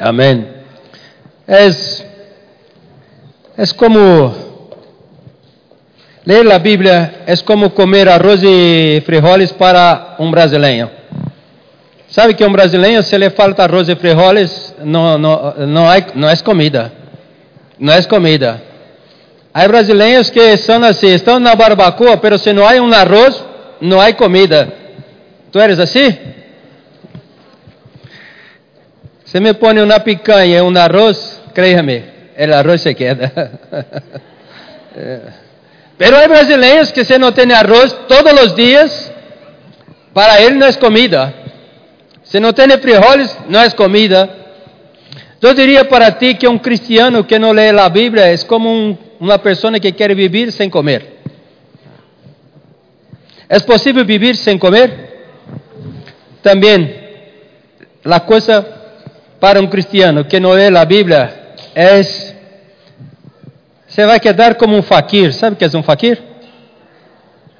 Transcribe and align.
Amén. 0.00 0.62
Es, 1.46 2.04
es 3.56 3.72
como 3.72 4.34
leer 6.24 6.44
la 6.44 6.58
Biblia, 6.58 7.22
es 7.26 7.42
como 7.42 7.72
comer 7.72 8.08
arroz 8.08 8.42
y 8.42 9.02
frijoles 9.06 9.52
para 9.52 10.16
un 10.18 10.30
brasileño. 10.30 10.90
¿Sabe 12.08 12.34
que 12.34 12.44
a 12.44 12.46
un 12.46 12.52
brasileño 12.52 13.02
se 13.02 13.18
le 13.18 13.30
falta 13.30 13.64
arroz 13.64 13.88
y 13.88 13.94
frijoles? 13.94 14.74
No, 14.82 15.18
no, 15.18 15.54
no, 15.58 15.90
hay, 15.90 16.06
no 16.14 16.28
es 16.30 16.42
comida. 16.42 16.92
No 17.78 17.92
es 17.92 18.06
comida. 18.06 18.60
Hay 19.52 19.68
brasileños 19.68 20.30
que 20.30 20.52
así, 20.52 21.08
están 21.08 21.38
en 21.38 21.44
la 21.44 21.54
barbacoa, 21.54 22.20
pero 22.20 22.36
si 22.38 22.52
no 22.52 22.66
hay 22.66 22.78
un 22.78 22.92
arroz, 22.92 23.42
no 23.80 24.00
hay 24.00 24.14
comida. 24.14 24.68
¿Tú 25.50 25.60
eres 25.60 25.78
así? 25.78 26.18
Se 29.36 29.40
me 29.42 29.52
pone 29.52 29.82
una 29.82 30.02
picanha 30.02 30.46
y 30.46 30.56
un 30.60 30.78
arroz, 30.78 31.42
créame, 31.52 32.04
el 32.38 32.54
arroz 32.54 32.80
se 32.80 32.94
queda. 32.94 33.30
Pero 35.98 36.16
hay 36.16 36.26
brasileños 36.26 36.90
que 36.90 37.04
si 37.04 37.18
no 37.18 37.34
tienen 37.34 37.54
arroz 37.54 38.06
todos 38.08 38.32
los 38.32 38.56
días, 38.56 39.12
para 40.14 40.40
él 40.40 40.58
no 40.58 40.64
es 40.64 40.78
comida. 40.78 41.34
Si 42.22 42.40
no 42.40 42.54
tiene 42.54 42.78
frijoles, 42.78 43.36
no 43.46 43.60
es 43.60 43.74
comida. 43.74 44.26
Yo 45.42 45.52
diría 45.52 45.86
para 45.86 46.16
ti 46.16 46.36
que 46.36 46.48
un 46.48 46.58
cristiano 46.58 47.26
que 47.26 47.38
no 47.38 47.52
lee 47.52 47.72
la 47.72 47.90
Biblia 47.90 48.30
es 48.30 48.42
como 48.42 48.72
un, 48.72 48.98
una 49.20 49.36
persona 49.36 49.78
que 49.78 49.94
quiere 49.94 50.14
vivir 50.14 50.50
sin 50.50 50.70
comer. 50.70 51.14
¿Es 53.50 53.62
posible 53.64 54.02
vivir 54.02 54.34
sin 54.34 54.58
comer? 54.58 55.26
También, 56.40 57.02
la 58.02 58.24
cosa 58.24 58.75
para 59.40 59.60
um 59.60 59.66
cristiano 59.66 60.24
que 60.24 60.40
não 60.40 60.50
lê 60.50 60.66
a 60.66 60.84
Bíblia 60.84 61.32
é 61.74 62.02
você 63.86 64.04
vai 64.04 64.20
quedar 64.20 64.56
como 64.56 64.76
um 64.76 64.82
faquir. 64.82 65.32
Sabe 65.32 65.54
o 65.54 65.56
que 65.56 65.64
é 65.64 65.78
um 65.78 65.82
faquir? 65.82 66.18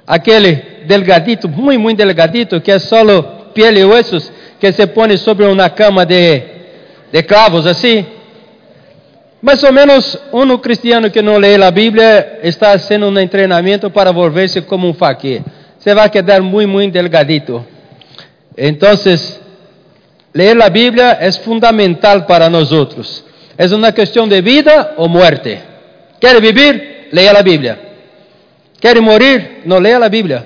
Aquele 0.05 0.83
delgadito, 0.85 1.49
muito, 1.49 1.79
muito 1.79 1.97
delgadito, 1.97 2.61
que 2.61 2.71
é 2.71 2.77
só 2.77 3.03
pele 3.55 3.79
e 3.79 3.85
ossos, 3.85 4.31
que 4.59 4.71
se 4.71 4.85
põe 4.85 5.17
sobre 5.17 5.45
uma 5.45 5.67
cama 5.69 6.05
de, 6.05 6.43
de 7.11 7.23
clavos 7.23 7.65
assim. 7.65 8.05
Mais 9.41 9.63
ou 9.63 9.73
menos, 9.73 10.15
um 10.31 10.57
cristiano 10.59 11.09
que 11.09 11.21
não 11.21 11.37
lê 11.37 11.55
a 11.55 11.71
Bíblia 11.71 12.39
está 12.43 12.77
sendo 12.77 13.07
um 13.07 13.27
treinamento 13.27 13.89
para 13.89 14.11
volver-se 14.11 14.61
como 14.61 14.87
um 14.87 14.93
faquir. 14.93 15.41
Você 15.79 15.95
vai 15.95 16.09
quedar 16.09 16.41
muito, 16.41 16.69
muito 16.69 16.93
delgadito. 16.93 17.65
Então, 18.55 18.95
Leer 20.33 20.57
la 20.57 20.69
Biblia 20.69 21.13
es 21.13 21.39
fundamental 21.39 22.25
para 22.25 22.49
nosotros. 22.49 23.23
Es 23.57 23.71
una 23.71 23.93
cuestión 23.93 24.29
de 24.29 24.41
vida 24.41 24.93
o 24.97 25.07
muerte. 25.07 25.61
¿Quiere 26.19 26.39
vivir? 26.39 27.09
Lea 27.11 27.33
la 27.33 27.41
Biblia. 27.41 27.79
¿Quiere 28.79 29.01
morir? 29.01 29.61
No 29.65 29.79
lea 29.79 29.97
la 29.97 30.09
Biblia. 30.09 30.43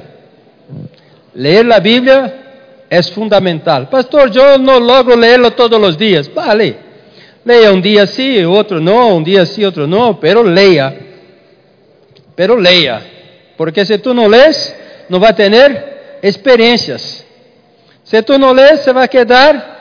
Leer 1.33 1.65
la 1.65 1.79
Biblia 1.79 2.33
es 2.89 3.11
fundamental. 3.11 3.89
Pastor, 3.89 4.31
yo 4.31 4.57
no 4.57 4.79
logro 4.79 5.15
leerlo 5.15 5.51
todos 5.51 5.79
los 5.79 5.97
días. 5.97 6.33
Vale. 6.33 6.75
Lea 7.43 7.71
un 7.71 7.81
día 7.81 8.05
sí, 8.05 8.43
otro 8.43 8.79
no, 8.79 9.15
un 9.15 9.23
día 9.23 9.45
sí, 9.45 9.65
otro 9.65 9.87
no, 9.87 10.19
pero 10.19 10.43
lea. 10.43 10.95
Pero 12.35 12.57
lea. 12.59 13.01
Porque 13.57 13.85
si 13.85 13.97
tú 13.97 14.13
no 14.13 14.29
lees, 14.29 14.75
no 15.09 15.19
va 15.19 15.29
a 15.29 15.35
tener 15.35 16.19
experiencias. 18.11 18.19
Si 18.19 18.21
tú 18.23 18.37
no 18.37 18.53
lees, 18.53 18.81
se 18.81 18.91
va 18.91 19.03
a 19.03 19.07
quedar 19.07 19.79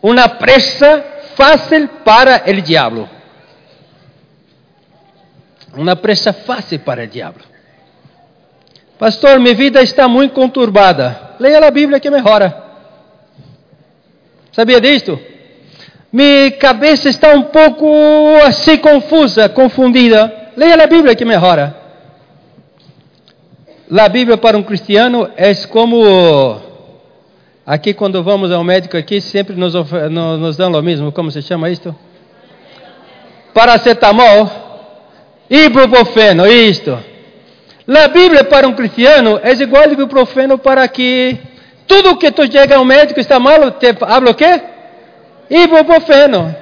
una 0.00 0.38
presa 0.38 1.04
fácil 1.34 1.88
para 2.02 2.38
el 2.38 2.62
diablo. 2.62 3.08
Una 5.76 5.96
presa 5.96 6.32
fácil 6.32 6.80
para 6.80 7.02
el 7.02 7.10
diablo. 7.10 7.44
Pastor, 8.98 9.38
minha 9.38 9.54
vida 9.54 9.80
está 9.80 10.08
muito 10.08 10.34
conturbada. 10.34 11.36
Leia 11.38 11.58
a 11.58 11.70
Bíblia 11.70 12.00
que 12.00 12.10
melhora. 12.10 12.64
Sabia 14.52 14.80
disto? 14.80 15.18
Minha 16.12 16.50
cabeça 16.52 17.08
está 17.08 17.34
um 17.34 17.44
pouco 17.44 17.86
assim 18.44 18.78
confusa, 18.78 19.48
confundida. 19.48 20.50
Leia 20.56 20.82
a 20.82 20.86
Bíblia 20.86 21.14
que 21.14 21.24
melhora. 21.24 21.76
A 23.96 24.08
Bíblia 24.08 24.36
para 24.36 24.56
um 24.56 24.62
cristiano 24.62 25.30
é 25.36 25.54
como 25.66 26.69
Aqui, 27.70 27.94
quando 27.94 28.20
vamos 28.20 28.50
ao 28.50 28.64
médico 28.64 28.96
aqui, 28.96 29.20
sempre 29.20 29.54
nos, 29.54 29.74
nos 30.10 30.56
dão 30.56 30.72
o 30.72 30.82
mesmo. 30.82 31.12
Como 31.12 31.30
se 31.30 31.40
chama 31.40 31.70
isto? 31.70 31.94
Paracetamol. 33.54 34.50
Ibuprofeno, 35.48 36.48
isto. 36.48 36.98
A 37.88 38.08
Bíblia 38.08 38.42
para 38.42 38.66
um 38.66 38.72
cristiano 38.72 39.38
é 39.40 39.52
igual 39.52 39.84
ao 39.84 39.92
ibuprofeno 39.92 40.58
para 40.58 40.88
que 40.88 41.38
tudo 41.86 42.16
que 42.16 42.32
tu 42.32 42.50
chega 42.50 42.74
ao 42.74 42.84
médico 42.84 43.20
está 43.20 43.38
mal, 43.38 43.70
te 43.70 43.94
habla 44.00 44.32
o 44.32 44.34
quê? 44.34 44.60
Ibuprofeno. 45.48 46.52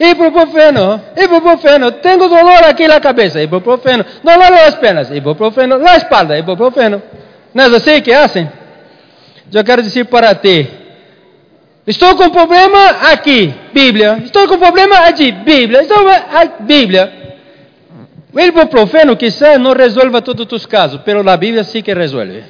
Ibuprofeno, 0.00 1.00
ibuprofeno. 1.16 1.92
Tenho 1.92 2.28
dolor 2.28 2.64
aqui 2.64 2.88
na 2.88 2.98
cabeça, 2.98 3.40
ibuprofeno. 3.40 4.04
Dolor 4.24 4.50
nas 4.50 4.74
pernas, 4.74 5.12
ibuprofeno. 5.12 5.78
Na 5.78 5.94
espalda, 5.94 6.36
ibuprofeno. 6.36 7.00
Não 7.54 7.72
é 7.72 7.76
assim 7.76 8.02
que 8.02 8.12
fazem? 8.12 8.57
Eu 9.52 9.64
quero 9.64 9.82
dizer 9.82 10.04
para 10.06 10.34
ti: 10.34 10.68
estou 11.86 12.14
com 12.16 12.30
problema 12.30 13.10
aqui, 13.12 13.54
Bíblia. 13.72 14.20
Estou 14.24 14.46
com 14.46 14.58
problema 14.58 14.96
aqui, 15.00 15.32
Bíblia. 15.32 15.82
Estou 15.82 16.08
aqui, 16.08 16.62
Bíblia. 16.62 17.18
O 18.32 18.40
ibuprofeno 18.40 19.16
quizás 19.16 19.58
não 19.58 19.72
resolva 19.72 20.20
todos 20.20 20.46
os 20.52 20.66
casos, 20.66 21.00
mas 21.04 21.26
a 21.26 21.36
Bíblia 21.36 21.64
sim 21.64 21.82
que 21.82 21.94
resolve. 21.94 22.44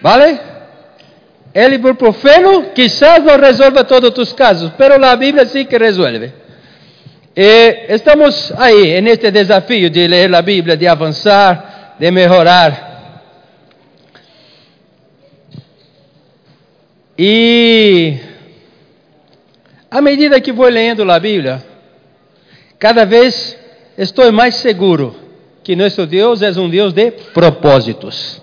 ¿Vale? 0.00 0.38
El 1.52 1.74
ibuprofeno 1.74 2.72
quizás 2.74 3.24
não 3.24 3.38
resolva 3.38 3.84
todos 3.84 4.16
os 4.18 4.32
casos, 4.32 4.70
mas 4.78 5.02
a 5.02 5.16
Bíblia 5.16 5.46
sim 5.46 5.64
que 5.64 5.76
resolve. 5.76 6.32
E 7.36 7.86
estamos 7.88 8.52
aí, 8.56 9.00
neste 9.00 9.30
desafio 9.32 9.90
de 9.90 10.06
ler 10.06 10.32
a 10.34 10.42
Bíblia, 10.42 10.76
de 10.76 10.86
avançar, 10.86 11.73
de 11.98 12.10
melhorar. 12.10 12.94
E 17.16 18.18
à 19.90 20.00
medida 20.00 20.40
que 20.40 20.52
vou 20.52 20.68
lendo 20.68 21.08
a 21.10 21.18
Bíblia, 21.20 21.62
cada 22.78 23.04
vez 23.04 23.56
estou 23.96 24.32
mais 24.32 24.56
seguro 24.56 25.14
que 25.62 25.76
nosso 25.76 26.06
Deus 26.06 26.42
é 26.42 26.50
um 26.50 26.68
Deus 26.68 26.92
de 26.92 27.10
propósitos. 27.10 28.42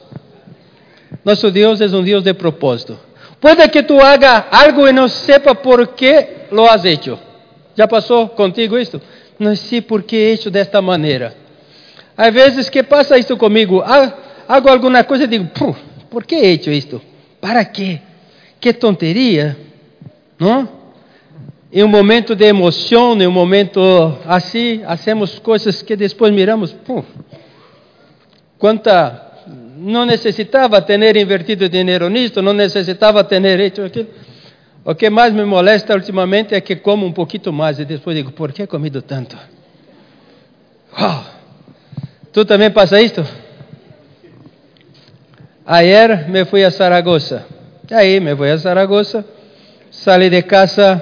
Nosso 1.23 1.51
Deus 1.51 1.81
é 1.81 1.85
um 1.88 2.03
Deus 2.03 2.23
de 2.23 2.33
propósito. 2.33 2.97
Pode 3.39 3.68
que 3.69 3.83
tu 3.83 4.00
haga 4.00 4.47
algo 4.51 4.88
e 4.88 4.94
não 4.94 5.07
sepa 5.07 5.53
por 5.53 5.88
que 5.89 6.28
lo 6.51 6.66
has 6.66 6.85
hecho. 6.85 7.19
Já 7.75 7.88
passou 7.88 8.29
contigo 8.29 8.78
isto? 8.78 9.01
Não 9.38 9.56
sei 9.56 9.81
por 9.81 10.03
que 10.03 10.16
he 10.16 10.33
hecho 10.33 10.50
desta 10.50 10.81
maneira. 10.81 11.41
Às 12.16 12.34
vezes 12.34 12.70
que 12.70 12.84
passa 12.84 13.18
isso 13.18 13.36
comigo, 13.38 13.82
hago 13.82 14.70
alguma 14.70 15.04
coisa 15.04 15.24
e 15.24 15.28
digo, 15.28 15.50
por 16.10 16.26
que 16.26 16.36
he 16.36 16.54
hecho 16.54 16.70
isto? 16.72 17.02
Para 17.40 17.64
quê? 17.66 18.00
Que 18.60 18.74
tonteria, 18.74 19.58
não? 20.40 20.82
Em 21.74 21.84
um 21.84 21.88
momento 21.88 22.36
de 22.36 22.46
emoção, 22.46 23.20
em 23.20 23.26
um 23.26 23.32
momento 23.32 23.82
assim, 24.26 24.84
hacemos 24.86 25.40
coisas 25.40 25.82
que 25.82 25.96
depois 25.96 26.34
miramos, 26.34 26.74
pum, 26.74 27.04
quanta 28.60 29.30
não 29.78 30.06
necessitava 30.06 30.82
ter 30.82 31.16
invertido 31.16 31.68
dinheiro 31.68 32.08
nisto, 32.10 32.42
não 32.42 32.54
necessitava 32.54 33.24
ter 33.24 33.44
hecho 33.60 33.84
aquilo. 33.84 34.07
O 34.84 34.94
que 34.94 35.10
mais 35.10 35.34
me 35.34 35.46
molesta 35.46 35.96
ultimamente 35.96 36.54
é 36.54 36.62
que 36.62 36.75
como 36.75 37.06
um 37.06 37.12
pouquinho 37.12 37.54
mais 37.54 37.80
e 37.80 37.86
depois 37.86 38.16
digo, 38.16 38.31
por 38.31 38.52
que 38.52 38.68
comido 38.68 39.02
tanto? 39.02 39.38
Oh, 41.00 41.41
¿Tú 42.31 42.45
também 42.45 42.72
passa 42.72 43.01
isto? 43.01 43.25
Ayer 45.66 46.30
me 46.30 46.45
fui 46.45 46.63
a 46.63 46.69
Zaragoza. 46.69 47.45
Aí 47.92 48.19
me 48.19 48.36
fui 48.36 48.50
a 48.50 48.57
Zaragoza. 48.57 49.25
Salí 49.89 50.30
de 50.30 50.42
casa, 50.44 51.00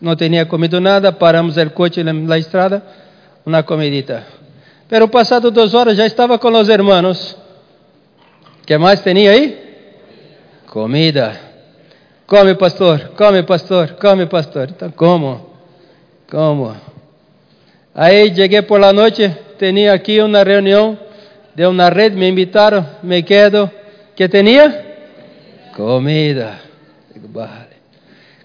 não 0.00 0.14
tinha 0.14 0.44
comido 0.44 0.80
nada. 0.80 1.12
Paramos 1.12 1.56
o 1.56 1.70
coche 1.70 2.04
na 2.04 2.38
estrada, 2.38 2.82
uma 3.44 3.62
comidita. 3.62 4.24
Pero 4.88 5.08
passado 5.08 5.50
duas 5.50 5.72
horas 5.72 5.96
já 5.96 6.04
estava 6.04 6.38
com 6.38 6.50
os 6.50 6.68
hermanos. 6.68 7.36
que 8.66 8.76
mais 8.76 9.00
tinha 9.02 9.30
aí? 9.30 9.58
Comida. 10.66 11.40
Come, 12.26 12.54
pastor. 12.54 13.12
Come, 13.16 13.42
pastor. 13.44 13.96
Come, 14.00 14.26
pastor. 14.26 14.68
Então, 14.70 14.90
como? 14.90 15.54
Como? 16.30 16.76
Aí 17.94 18.34
cheguei 18.34 18.62
por 18.62 18.80
la 18.80 18.92
noite, 18.92 19.34
tinha 19.58 19.92
aqui 19.92 20.20
uma 20.20 20.42
reunião 20.42 20.98
de 21.54 21.66
uma 21.66 21.88
rede, 21.88 22.16
me 22.16 22.28
invitaram, 22.28 22.86
me 23.02 23.22
quedo. 23.22 23.70
que 24.14 24.28
tinha? 24.28 24.84
Comida. 25.74 26.60
Digo, 27.12 27.28
vale. 27.32 27.80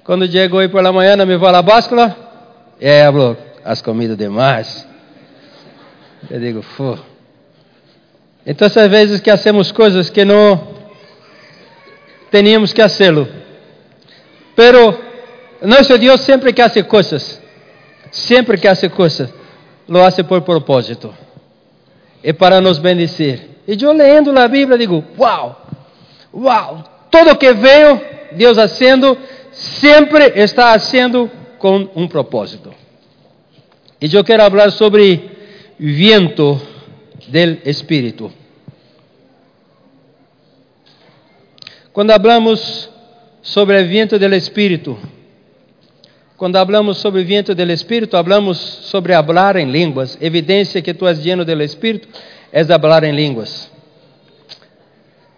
Quando 0.04 0.30
chego 0.32 0.58
hoje 0.58 0.70
pela 0.70 0.92
manhã, 0.92 1.16
me 1.26 1.38
vou 1.38 1.50
à 1.50 1.62
báscula, 1.62 2.16
é, 2.80 3.04
hablo, 3.04 3.38
has 3.64 3.82
comido 3.82 4.16
demais. 4.16 4.88
Eu 6.30 6.40
digo, 6.40 6.62
fu. 6.62 6.98
Então, 8.46 8.68
às 8.68 8.88
vezes 8.90 9.20
que 9.22 9.30
hacemos 9.30 9.72
coisas 9.72 10.10
que 10.10 10.26
não 10.26 10.76
teníamos 12.30 12.74
que 12.74 12.82
hacerlo. 12.82 13.28
Pero 14.56 15.00
nosso 15.62 15.98
Deus 15.98 16.22
sempre 16.22 16.54
que 16.54 16.62
hace 16.62 16.84
coisas, 16.84 17.42
sempre 18.12 18.58
que 18.58 18.68
hace 18.68 18.90
coisas, 18.90 19.34
lo 19.88 20.04
hace 20.04 20.24
por 20.24 20.42
propósito. 20.42 21.14
É 22.24 22.34
para 22.34 22.60
nos 22.60 22.80
bendecir. 22.80 23.56
E 23.68 23.82
eu 23.82 23.94
lendo 23.94 24.38
a 24.38 24.48
Bíblia 24.48 24.78
digo, 24.78 25.04
uau, 25.18 25.68
uau, 26.34 26.84
tudo 27.12 27.38
que 27.38 27.54
veio 27.54 28.02
Deus 28.32 28.58
fazendo, 28.58 29.18
sempre 29.52 30.34
está 30.36 30.74
fazendo 30.74 31.30
com 31.58 31.90
um 31.96 32.08
propósito. 32.08 32.74
E 34.02 34.14
eu 34.14 34.24
quero 34.24 34.44
falar 34.44 34.72
sobre 34.72 35.32
viento 35.80 36.62
del 37.28 37.62
Espírito. 37.66 38.32
Quando 41.92 42.12
hablamos 42.12 42.90
sobre 43.42 43.82
o 43.82 43.88
viento 43.88 44.20
del 44.20 44.34
Espírito, 44.34 44.98
quando 46.38 46.58
hablamos 46.58 46.98
sobre 46.98 47.22
o 47.22 47.26
viento 47.26 47.56
del 47.56 47.72
Espírito, 47.72 48.18
hablamos 48.18 48.58
sobre 48.58 49.14
hablar 49.14 49.56
em 49.56 49.72
línguas. 49.72 50.18
Evidência 50.20 50.82
que 50.82 50.94
tu 50.94 51.08
és 51.08 51.24
lleno 51.24 51.46
del 51.46 51.62
Espírito 51.62 52.08
é 52.52 52.62
hablar 52.74 53.06
em 53.06 53.14
línguas. 53.14 53.72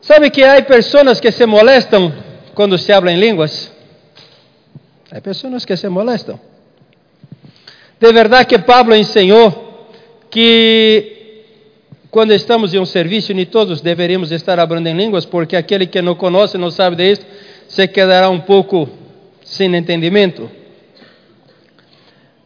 Sabe 0.01 0.31
que 0.31 0.43
há 0.43 0.59
pessoas 0.63 1.19
que 1.19 1.31
se 1.31 1.45
molestam 1.45 2.11
quando 2.55 2.77
se 2.77 2.91
habla 2.91 3.11
em 3.11 3.19
línguas? 3.19 3.71
Há 5.11 5.21
pessoas 5.21 5.65
que 5.65 5.77
se 5.77 5.87
molestam. 5.87 6.39
De 7.99 8.11
verdade 8.11 8.47
que 8.47 8.59
Pablo 8.59 8.95
ensinou 8.95 9.89
que 10.31 11.43
quando 12.09 12.33
estamos 12.33 12.73
em 12.73 12.79
um 12.79 12.85
serviço, 12.85 13.33
nem 13.33 13.45
todos 13.45 13.81
deveríamos 13.81 14.31
estar 14.31 14.57
falando 14.67 14.87
em 14.87 14.95
línguas, 14.95 15.25
porque 15.25 15.55
aquele 15.55 15.85
que 15.85 16.01
não 16.01 16.15
conhece, 16.15 16.57
não 16.57 16.71
sabe 16.71 16.95
disso, 16.95 17.21
se 17.67 17.87
quedará 17.87 18.29
um 18.29 18.39
pouco 18.39 18.89
sem 19.43 19.75
entendimento. 19.75 20.49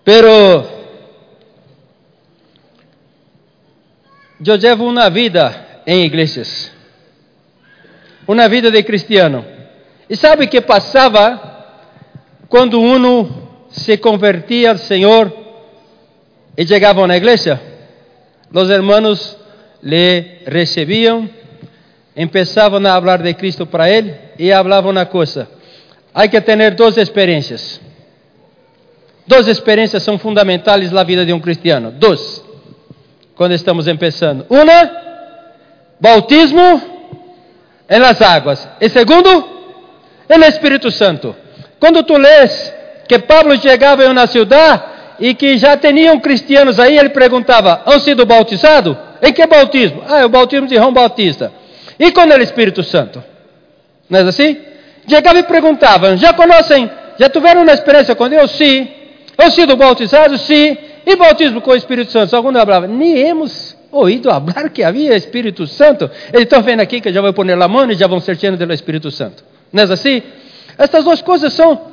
Pero 0.04 0.66
eu 4.44 4.56
levo 4.56 4.86
uma 4.86 5.10
vida 5.10 5.84
em 5.86 6.04
igrejas, 6.04 6.72
uma 8.28 8.50
vida 8.50 8.72
de 8.72 8.82
cristiano. 8.82 9.46
E 10.10 10.16
sabe 10.16 10.46
o 10.46 10.50
que 10.50 10.60
passava 10.60 11.40
quando 12.50 12.82
uno 12.82 13.48
se 13.70 13.98
convertia 13.98 14.72
ao 14.72 14.78
Senhor 14.78 15.32
e 16.58 16.66
chegava 16.66 17.06
na 17.06 17.18
igreja? 17.18 17.62
Os 18.52 18.70
hermanos 18.70 19.38
le 19.84 20.40
recebiam, 20.48 21.30
empezavam 22.18 22.80
a 22.80 23.00
falar 23.00 23.22
de 23.22 23.34
Cristo 23.36 23.68
para 23.68 23.90
ele 23.90 24.16
e 24.40 24.52
falavam 24.52 24.92
uma 24.92 25.06
coisa: 25.06 25.48
há 26.12 26.28
que 26.28 26.42
ter 26.42 26.72
duas 26.74 26.98
experiências. 26.98 27.91
Duas 29.26 29.48
experiências 29.48 30.04
são 30.04 30.18
fundamentais 30.18 30.92
na 30.92 31.04
vida 31.04 31.26
de 31.26 31.34
um 31.34 31.40
cristiano. 31.40 31.92
Duas. 31.92 32.44
Quando 33.36 33.54
estamos 33.54 33.86
começando. 33.86 34.46
Uma, 34.50 34.92
bautismo 36.00 36.82
em 37.90 38.00
las 38.00 38.22
águas. 38.22 38.68
E 38.80 38.90
segundo, 38.90 39.30
o 40.30 40.44
Espírito 40.46 40.90
Santo. 40.92 41.36
Quando 41.80 42.04
tu 42.04 42.18
lês 42.18 42.74
que 43.08 43.20
Pablo 43.20 43.60
chegava 43.60 44.04
em 44.04 44.10
uma 44.10 44.28
cidade 44.28 44.84
e 45.20 45.34
que 45.34 45.58
já 45.58 45.76
tinham 45.78 46.20
cristianos 46.20 46.80
aí, 46.80 46.98
ele 46.98 47.10
perguntava: 47.10 47.82
"Han 47.86 48.00
sido 48.00 48.26
bautizados?" 48.26 48.96
Em 49.22 49.32
que 49.32 49.46
bautismo? 49.46 50.04
Ah, 50.08 50.20
é 50.20 50.26
o 50.26 50.30
bautismo 50.30 50.68
de 50.68 50.76
João 50.76 50.92
Bautista. 50.92 51.52
E 52.00 52.12
com 52.12 52.22
o 52.22 52.42
Espírito 52.42 52.82
Santo? 52.84 53.24
Não 54.10 54.20
é 54.20 54.24
assim? 54.24 54.58
Chegava 55.08 55.40
e 55.40 55.44
perguntavam: 55.44 56.18
já 56.18 56.34
conhecem, 56.34 56.90
já 57.20 57.30
tiveram 57.30 57.62
uma 57.62 57.74
experiência 57.74 58.16
com 58.16 58.28
Deus? 58.28 58.52
Sim. 58.52 58.88
Ou 59.44 59.52
sido 59.52 59.76
bautizados? 59.76 60.42
Sim. 60.42 60.78
E 61.06 61.16
bautismo 61.16 61.62
com 61.62 61.72
o 61.72 61.76
Espírito 61.76 62.12
Santo? 62.12 62.36
Alguns 62.36 62.54
falavam: 62.54 62.90
nem 62.90 63.18
hemos 63.18 63.76
ouído 63.92 64.30
falar 64.30 64.70
que 64.70 64.84
havia 64.84 65.16
Espírito 65.16 65.66
Santo. 65.68 66.10
Eles 66.32 66.44
estão 66.44 66.62
vendo 66.62 66.80
aqui 66.80 67.02
que 67.02 67.12
já 67.12 67.22
vou 67.22 67.34
pôr 67.34 67.50
a 67.50 67.68
mão 67.68 67.90
e 67.90 67.96
já 67.96 68.08
vão 68.08 68.20
ser 68.20 68.38
cheios 68.38 68.58
do 68.58 68.74
Espírito 68.74 69.10
Santo. 69.12 69.44
Não 69.72 69.84
é 69.84 69.92
assim? 69.92 70.22
Estas 70.78 71.04
duas 71.04 71.22
coisas 71.22 71.54
são 71.54 71.92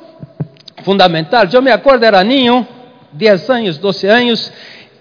fundamentais. 0.83 1.53
Eu 1.53 1.61
me 1.61 1.71
acordo, 1.71 2.03
era 2.03 2.23
ninho, 2.23 2.67
10 3.13 3.49
anos, 3.49 3.77
12 3.77 4.07
anos, 4.07 4.51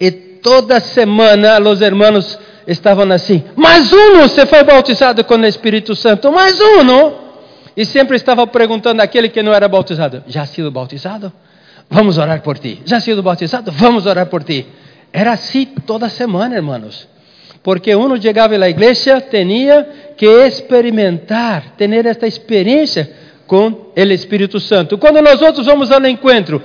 e 0.00 0.11
toda 0.11 0.81
semana 0.81 1.61
os 1.61 1.81
hermanos 1.81 2.39
estavam 2.67 3.11
assim: 3.12 3.45
mais 3.56 3.93
um 3.93 4.29
se 4.29 4.45
foi 4.47 4.65
bautizado 4.65 5.23
com 5.25 5.35
o 5.35 5.47
Espírito 5.47 5.95
Santo, 5.95 6.33
mais 6.33 6.59
um. 6.61 7.29
E 7.77 7.85
sempre 7.85 8.17
estava 8.17 8.45
perguntando 8.47 9.00
àquele 9.00 9.29
que 9.29 9.43
não 9.43 9.53
era 9.53 9.69
bautizado: 9.69 10.25
já 10.27 10.45
sido 10.47 10.71
bautizado? 10.71 11.33
Vamos 11.90 12.19
orar 12.19 12.43
por 12.43 12.58
ti. 12.58 12.82
Já 12.85 13.00
sido 13.00 13.23
bautizado? 13.23 13.73
Vamos 13.73 14.06
orar 14.06 14.26
por 14.26 14.44
ti. 14.44 14.67
Era 15.12 15.32
assim 15.32 15.64
toda 15.64 16.08
semana, 16.08 16.55
hermanos. 16.55 17.08
Porque 17.62 17.94
uno 17.94 18.20
chegava 18.20 18.55
à 18.55 18.69
igreja, 18.69 19.20
tinha 19.20 19.87
que 20.17 20.26
experimentar, 20.26 21.75
ter 21.76 22.06
esta 22.06 22.26
experiência 22.26 23.11
com 23.46 23.93
o 23.96 24.00
Espírito 24.12 24.61
Santo. 24.61 24.99
Quando 24.99 25.23
nós 25.23 25.40
outros 25.40 25.67
vamos 25.67 25.90
ao 25.90 26.05
encontro, 26.06 26.62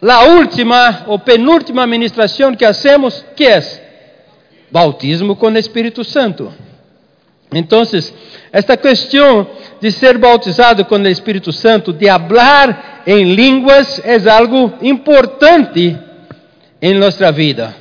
a 0.00 0.24
última 0.24 1.04
ou 1.06 1.18
penúltima 1.18 1.82
administração 1.82 2.54
que 2.54 2.64
hacemos, 2.64 3.24
que 3.36 3.46
é? 3.46 3.60
Bautismo 4.70 5.36
com 5.36 5.48
o 5.48 5.58
Espírito 5.58 6.02
Santo. 6.02 6.52
Então, 7.52 7.82
esta 8.52 8.76
questão 8.76 9.46
de 9.80 9.90
ser 9.90 10.16
bautizado 10.18 10.84
com 10.84 10.96
o 10.96 11.08
Espírito 11.08 11.52
Santo, 11.52 11.92
de 11.92 12.08
hablar 12.08 13.02
em 13.06 13.34
línguas, 13.34 14.00
é 14.04 14.16
algo 14.30 14.72
importante 14.80 15.98
em 16.80 16.94
nossa 16.94 17.30
vida. 17.30 17.74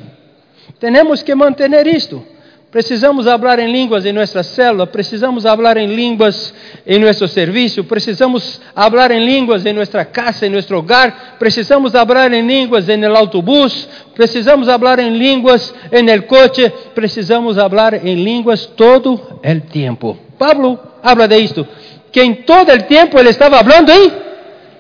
Temos 0.80 1.24
que 1.24 1.34
manter 1.36 1.88
isto. 1.88 2.31
Precisamos 2.72 3.26
falar 3.26 3.60
em 3.60 3.70
línguas 3.70 4.06
em 4.06 4.14
nossa 4.14 4.42
célula, 4.44 4.88
precisamos 4.88 5.44
falar 5.44 5.76
em 5.76 5.88
línguas 5.88 6.54
em 6.88 7.00
nosso 7.00 7.28
serviço, 7.28 7.84
precisamos 7.84 8.62
falar 8.74 9.12
em 9.12 9.26
línguas 9.26 9.66
em 9.66 9.74
nossa 9.74 10.06
casa, 10.06 10.48
em 10.48 10.50
nosso 10.50 10.74
hogar, 10.74 11.36
precisamos 11.38 11.92
falar 11.92 12.32
em 12.32 12.48
línguas 12.48 12.88
em 12.88 13.04
el 13.04 13.14
autobús, 13.14 13.90
precisamos 14.16 14.68
falar 14.68 15.00
em 15.00 15.10
línguas 15.10 15.74
em 15.92 16.10
el 16.10 16.26
coche, 16.26 16.72
precisamos 16.96 17.58
falar 17.58 18.06
em 18.06 18.16
línguas 18.24 18.66
todo 18.68 19.40
el 19.44 19.64
tempo. 19.64 20.18
Pablo 20.40 20.80
habla 21.04 21.28
de 21.28 21.40
isto, 21.40 21.68
que 22.10 22.22
em 22.24 22.36
todo 22.36 22.72
el 22.72 22.84
tempo 22.84 23.20
ele 23.20 23.32
estava 23.32 23.62
falando 23.62 23.90
em 23.90 24.14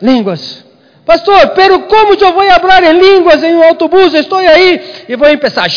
línguas. 0.01 0.63
Pastor, 1.05 1.49
pero 1.49 1.81
como 1.81 2.13
eu 2.13 2.31
vou 2.31 2.45
falar 2.45 2.83
em 2.83 2.97
línguas 2.97 3.43
em 3.43 3.53
um 3.53 3.63
autobús? 3.63 4.13
Estou 4.13 4.37
aí 4.37 4.79
e 5.09 5.15
vou 5.17 5.27
começar 5.27 5.67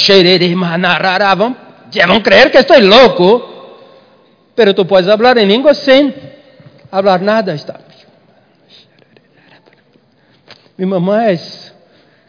vamos 1.36 1.63
ya 1.94 2.06
van 2.06 2.16
a 2.18 2.22
creer 2.22 2.50
que 2.50 2.58
estoy 2.58 2.82
loco, 2.82 3.78
pero 4.54 4.74
tú 4.74 4.86
puedes 4.86 5.08
hablar 5.08 5.38
en 5.38 5.48
lengua 5.48 5.74
sin 5.74 6.14
hablar 6.90 7.22
nada. 7.22 7.54
Está. 7.54 7.80
Mi 10.76 10.86
mamá 10.86 11.30
es 11.30 11.72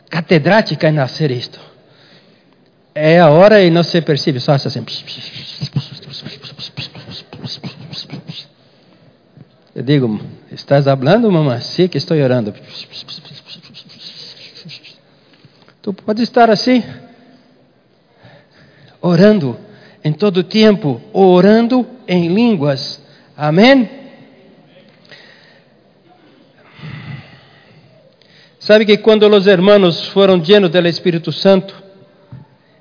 catedrática 0.09 0.87
en 0.87 0.99
hacer 0.99 1.31
esto. 1.31 1.59
É 2.93 3.19
a 3.19 3.29
hora 3.29 3.61
e 3.61 3.69
não 3.69 3.83
se 3.83 4.01
percebe, 4.01 4.39
só 4.39 4.53
assim. 4.53 4.85
Eu 9.75 9.83
digo, 9.83 10.21
estás 10.51 10.87
hablando, 10.87 11.29
mamãe? 11.29 11.59
Sim, 11.59 11.89
que 11.89 11.97
estou 11.97 12.15
orando. 12.17 12.53
Tu 15.81 15.93
pode 15.93 16.23
estar 16.23 16.49
assim 16.49 16.81
orando 19.05 19.55
em 20.03 20.11
todo 20.11 20.43
tempo, 20.43 20.99
orando 21.13 21.85
em 22.07 22.27
línguas. 22.27 22.99
Amém? 23.37 23.87
Sabe 28.59 28.83
que 28.83 28.97
quando 28.97 29.27
os 29.27 29.45
hermanos 29.45 30.07
foram 30.07 30.37
llenos 30.37 30.71
do 30.71 30.87
Espírito 30.87 31.31
Santo, 31.31 31.83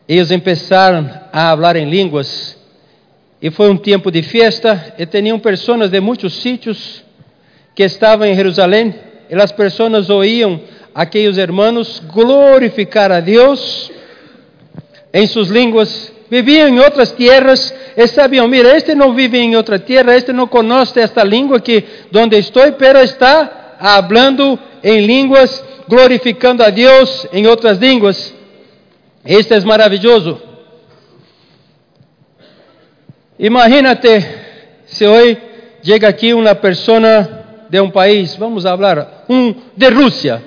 eles 0.09 0.29
começaram 0.29 1.11
a 1.31 1.51
falar 1.51 1.77
em 1.77 1.91
línguas, 1.91 2.59
e 3.41 3.51
foi 3.51 3.69
um 3.69 3.77
tempo 3.77 4.11
de 4.11 4.23
festa, 4.23 4.95
e 4.99 5.05
tinham 5.05 5.39
pessoas 5.39 5.91
de 5.91 6.01
muitos 6.01 6.41
sítios 6.41 7.05
que 7.75 7.83
estavam 7.83 8.27
em 8.27 8.35
Jerusalém, 8.35 8.95
e 9.29 9.35
as 9.35 9.53
pessoas 9.53 10.09
ouíam 10.09 10.59
aqueles 10.95 11.37
hermanos 11.37 12.01
glorificar 12.01 13.13
a 13.13 13.21
Deus 13.21 13.93
em 15.13 15.27
suas 15.27 15.49
línguas 15.49 16.14
viviam 16.31 16.69
em 16.69 16.79
outras 16.81 17.13
tierras 17.13 17.75
está 17.97 18.27
bien, 18.27 18.49
mira, 18.49 18.77
este 18.77 18.95
no 18.95 19.13
vive 19.13 19.39
en 19.43 19.57
otra 19.57 19.79
tierra, 19.79 20.17
este 20.17 20.33
no 20.33 20.49
conoce 20.49 21.03
esta 21.03 21.25
lengua 21.25 21.61
que 21.61 21.85
donde 22.11 22.39
estoy, 22.39 22.73
pero 22.79 22.99
está 23.01 23.77
hablando 23.79 24.59
en 24.83 25.07
lenguas, 25.07 25.65
glorificando 25.87 26.65
a 26.65 26.71
Dios 26.71 27.29
en 27.33 27.47
otras 27.47 27.79
lenguas. 27.81 28.35
Este 29.25 29.57
es 29.57 29.65
maravilloso. 29.65 30.41
Imagínate 33.39 34.43
se 34.87 35.07
hoy 35.07 35.39
llega 35.83 36.09
aquí 36.09 36.33
una 36.33 36.61
persona 36.61 37.67
de 37.69 37.81
un 37.81 37.91
país, 37.91 38.39
vamos 38.39 38.65
a 38.65 38.71
hablar, 38.71 39.25
un, 39.29 39.65
de 39.75 39.91
Rusia, 39.91 40.43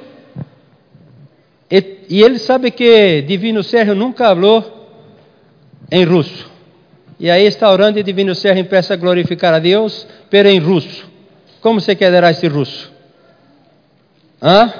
e, 1.69 2.05
e 2.09 2.23
ele 2.23 2.39
sabe 2.39 2.71
que 2.71 3.21
Divino 3.23 3.61
Sérgio 3.61 3.93
nunca 3.93 4.29
falou 4.29 4.76
em 5.91 6.03
russo. 6.03 6.49
E 7.19 7.31
aí 7.31 7.45
está 7.45 7.71
orando 7.71 7.97
e 7.97 8.03
Divino 8.03 8.33
empieza 8.55 8.93
a 8.93 8.97
glorificar 8.97 9.53
a 9.53 9.59
Deus, 9.59 10.07
pero 10.29 10.47
em 10.47 10.59
russo. 10.59 11.09
Como 11.61 11.81
você 11.81 11.95
quedará 11.95 12.29
esse 12.29 12.47
russo? 12.47 12.91
Hã? 14.41 14.71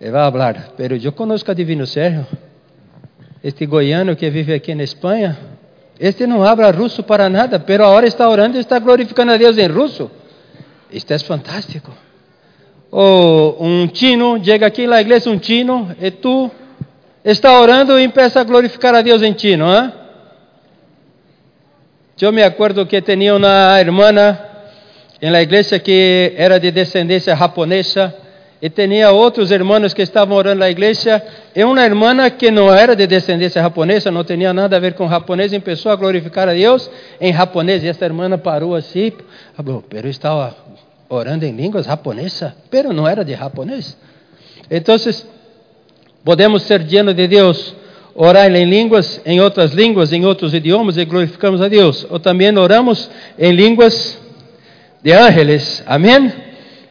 Ele 0.00 0.10
vai 0.10 0.30
falar, 0.30 0.72
pero 0.76 0.96
eu 0.96 1.12
conosco 1.12 1.50
a 1.50 1.54
Divino 1.54 1.86
Sérgio, 1.86 2.26
este 3.44 3.66
goiano 3.66 4.16
que 4.16 4.30
vive 4.30 4.54
aqui 4.54 4.74
na 4.74 4.82
Espanha, 4.82 5.38
este 5.98 6.26
não 6.26 6.42
habla 6.42 6.70
russo 6.70 7.02
para 7.02 7.28
nada, 7.28 7.60
pero 7.60 7.84
agora 7.84 8.06
está 8.06 8.26
orando 8.26 8.56
e 8.56 8.60
está 8.60 8.78
glorificando 8.78 9.32
a 9.32 9.36
Deus 9.36 9.58
em 9.58 9.66
russo. 9.66 10.10
Isto 10.90 11.12
é 11.12 11.18
fantástico. 11.18 11.92
Ou 12.90 13.62
um 13.62 13.86
chino, 13.92 14.42
chega 14.42 14.66
aqui 14.66 14.86
na 14.86 15.02
igreja 15.02 15.28
um 15.28 15.40
chino, 15.40 15.94
e 16.00 16.10
tu 16.10 16.50
está 17.24 17.60
orando 17.60 17.98
e 17.98 18.04
empieza 18.04 18.40
a 18.40 18.44
glorificar 18.44 18.94
a 18.94 19.02
Deus 19.02 19.22
em 19.22 19.36
chino. 19.36 19.66
¿eh? 19.72 19.92
Eu 22.20 22.32
me 22.32 22.42
acordo 22.42 22.86
que 22.86 23.00
tinha 23.00 23.34
uma 23.34 23.80
irmã 23.80 24.12
na 24.12 25.42
igreja 25.42 25.78
que 25.78 26.34
era 26.36 26.58
de 26.58 26.70
descendência 26.70 27.34
japonesa 27.34 28.14
e 28.62 28.68
tinha 28.68 29.10
outros 29.10 29.50
irmãos 29.50 29.94
que 29.94 30.02
estavam 30.02 30.36
orando 30.36 30.60
na 30.60 30.68
igreja, 30.68 31.22
e 31.56 31.64
uma 31.64 31.82
irmã 31.82 32.28
que 32.28 32.50
não 32.50 32.72
era 32.72 32.94
de 32.94 33.06
descendência 33.06 33.62
japonesa, 33.62 34.10
não 34.10 34.22
tinha 34.22 34.52
nada 34.52 34.76
a 34.76 34.78
ver 34.78 34.92
com 34.92 35.08
japonês, 35.08 35.50
começou 35.50 35.90
a 35.90 35.96
glorificar 35.96 36.46
a 36.46 36.52
Deus 36.52 36.90
em 37.18 37.32
japonês, 37.32 37.82
e 37.82 37.88
essa 37.88 38.04
irmã 38.04 38.28
parou 38.38 38.74
assim, 38.74 39.12
falou, 39.54 39.82
pero 39.88 40.08
estava 40.08 40.54
orando 41.08 41.46
em 41.46 41.52
línguas 41.52 41.86
japonesas, 41.86 42.52
pero 42.70 42.92
não 42.92 43.08
era 43.08 43.24
de 43.24 43.34
japonês. 43.34 43.96
Então, 44.70 44.94
podemos 46.24 46.62
ser 46.62 46.82
llenos 46.82 47.14
de 47.14 47.26
Deus, 47.26 47.74
orar 48.14 48.54
em 48.54 48.64
línguas, 48.64 49.20
em 49.24 49.40
outras 49.40 49.72
línguas, 49.72 50.12
em 50.12 50.24
outros 50.24 50.52
idiomas, 50.54 50.96
e 50.96 51.04
glorificamos 51.04 51.60
a 51.60 51.68
Deus. 51.68 52.06
Ou 52.10 52.18
também 52.18 52.56
oramos 52.56 53.10
em 53.38 53.52
línguas 53.52 54.18
de 55.02 55.12
ángeles, 55.12 55.82
amém? 55.86 56.32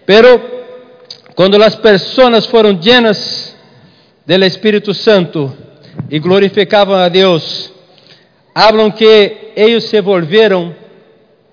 Pero 0.05 0.41
quando 1.35 1.61
as 1.63 1.75
pessoas 1.75 2.45
foram 2.45 2.71
llenas 2.81 3.55
do 4.25 4.45
Espírito 4.45 4.93
Santo 4.93 5.55
e 6.09 6.19
glorificavam 6.19 6.95
a 6.95 7.09
Deus, 7.09 7.71
hablam 8.53 8.91
que 8.91 9.51
eles 9.55 9.85
se 9.85 10.01
volveram 10.01 10.75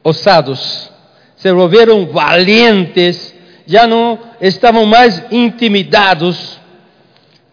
ousados, 0.03 0.91
se 1.37 1.53
volveram 1.53 2.07
valientes, 2.07 3.35
já 3.67 3.87
não 3.87 4.19
estavam 4.41 4.87
mais 4.87 5.23
intimidados. 5.31 6.59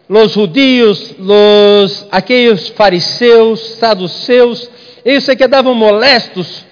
Os 0.08 0.32
judios, 0.32 1.14
los, 1.18 2.06
aqueles 2.10 2.68
fariseus, 2.68 3.60
saduceus, 3.78 4.70
eles 5.04 5.24
se 5.24 5.34
quedavam 5.34 5.74
molestos 5.74 6.64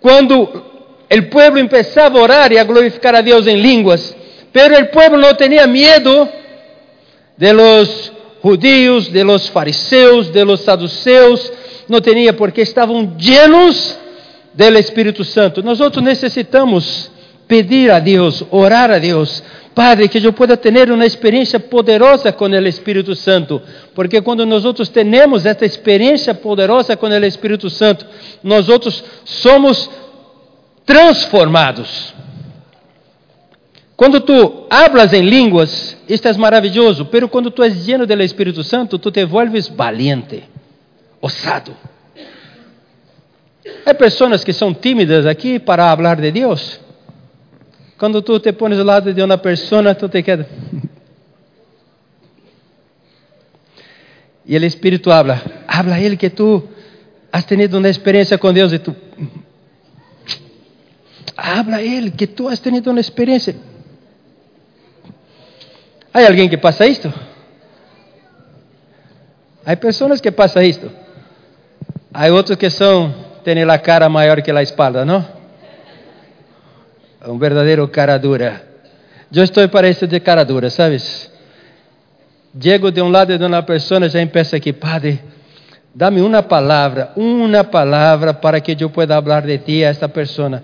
quando 0.00 0.42
o 0.42 1.22
povo 1.30 1.68
começava 1.68 2.18
a 2.18 2.22
orar 2.22 2.52
e 2.52 2.58
a 2.58 2.64
glorificar 2.64 3.14
a 3.14 3.20
Deus 3.20 3.46
em 3.46 3.56
línguas 3.56 4.14
Pero 4.56 4.74
el 4.74 4.88
pueblo 4.88 5.18
no 5.18 5.36
tenía 5.36 5.66
miedo 5.66 6.26
de 7.36 7.52
los 7.52 8.10
judíos, 8.40 9.12
de 9.12 9.22
los 9.22 9.50
fariseos, 9.50 10.32
de 10.32 10.46
los 10.46 10.62
saduceos, 10.62 11.52
não 11.86 12.00
tinha 12.00 12.32
porque 12.32 12.62
estavam 12.62 13.14
llenos 13.18 13.98
do 14.54 14.78
Espírito 14.78 15.24
Santo. 15.24 15.62
Nós 15.62 15.78
outros 15.78 16.02
necessitamos 16.02 17.10
pedir 17.46 17.90
a 17.90 17.98
Deus, 17.98 18.44
orar 18.50 18.90
a 18.90 18.98
Deus, 18.98 19.42
Padre, 19.74 20.08
que 20.08 20.24
eu 20.24 20.32
pueda 20.32 20.56
ter 20.56 20.90
uma 20.90 21.04
experiência 21.04 21.60
poderosa 21.60 22.32
com 22.32 22.46
o 22.46 22.66
Espírito 22.66 23.14
Santo, 23.14 23.60
porque 23.94 24.22
quando 24.22 24.46
nós 24.46 24.64
outros 24.64 24.88
temos 24.88 25.44
esta 25.44 25.66
experiência 25.66 26.34
poderosa 26.34 26.96
com 26.96 27.06
o 27.06 27.24
Espírito 27.24 27.68
Santo, 27.68 28.06
nós 28.42 28.70
outros 28.70 29.04
somos 29.24 29.90
transformados. 30.86 32.14
Quando 33.94 34.20
tu 34.20 34.66
hablas 34.70 35.12
em 35.12 35.22
línguas, 35.22 35.96
isto 36.08 36.26
é 36.26 36.32
maravilhoso, 36.34 37.06
pero 37.06 37.28
quando 37.28 37.50
tu 37.50 37.62
és 37.62 37.86
lleno 37.86 38.06
do 38.06 38.22
Espírito 38.22 38.62
Santo, 38.62 38.98
tu 38.98 39.10
te 39.10 39.26
vuelves 39.26 39.68
valiente, 39.68 40.44
osado. 41.20 41.76
Há 43.84 43.92
pessoas 43.92 44.42
que 44.42 44.54
são 44.54 44.72
tímidas 44.72 45.26
aqui 45.26 45.58
para 45.58 45.94
falar 45.94 46.16
de 46.16 46.30
Deus. 46.30 46.85
Quando 47.98 48.22
tu 48.22 48.40
te 48.40 48.52
pones 48.52 48.78
ao 48.78 48.84
lado 48.84 49.12
de 49.12 49.22
uma 49.22 49.38
pessoa, 49.38 49.94
tu 49.94 50.08
te 50.08 50.22
quedas. 50.22 50.46
E 54.48 54.56
o 54.56 54.64
Espírito 54.64 55.10
habla, 55.10 55.42
habla 55.66 55.98
ele 55.98 56.16
que 56.16 56.30
tu 56.30 56.62
has 57.32 57.44
tenido 57.44 57.78
uma 57.78 57.88
experiência 57.88 58.38
com 58.38 58.52
Deus 58.52 58.72
e 58.72 58.78
tu 58.78 58.94
habla 61.36 61.82
ele 61.82 62.12
que 62.12 62.28
tu 62.28 62.46
has 62.46 62.60
tenido 62.60 62.92
uma 62.92 63.00
experiência. 63.00 63.56
Há 66.14 66.28
alguém 66.28 66.48
que 66.48 66.56
passa 66.56 66.86
isto? 66.86 67.12
Há 69.64 69.76
pessoas 69.76 70.20
que 70.20 70.30
passam 70.30 70.62
isto. 70.62 70.92
Há 72.14 72.28
outros 72.28 72.56
que 72.56 72.70
são, 72.70 73.12
têm 73.42 73.64
a 73.64 73.78
cara 73.78 74.08
maior 74.08 74.40
que 74.40 74.52
a 74.52 74.62
espalda, 74.62 75.04
não? 75.04 75.35
Um 77.26 77.38
verdadeiro 77.38 77.86
cara 77.88 78.16
dura. 78.18 78.62
Eu 79.34 79.42
estou 79.42 79.68
para 79.68 79.92
de 79.92 80.20
cara 80.20 80.44
dura, 80.44 80.70
sabes? 80.70 81.28
Chego 82.60 82.92
de 82.92 83.02
um 83.02 83.08
lado 83.08 83.36
de 83.36 83.44
uma 83.44 83.62
pessoa, 83.64 84.08
já 84.08 84.22
empeça 84.22 84.56
aqui, 84.56 84.72
Padre, 84.72 85.20
dá-me 85.92 86.20
uma 86.20 86.42
palavra, 86.42 87.10
uma 87.16 87.64
palavra 87.64 88.32
para 88.32 88.60
que 88.60 88.76
eu 88.78 88.88
pueda 88.88 89.20
falar 89.20 89.42
de 89.42 89.58
ti 89.58 89.84
a 89.84 89.88
esta 89.88 90.08
pessoa. 90.08 90.62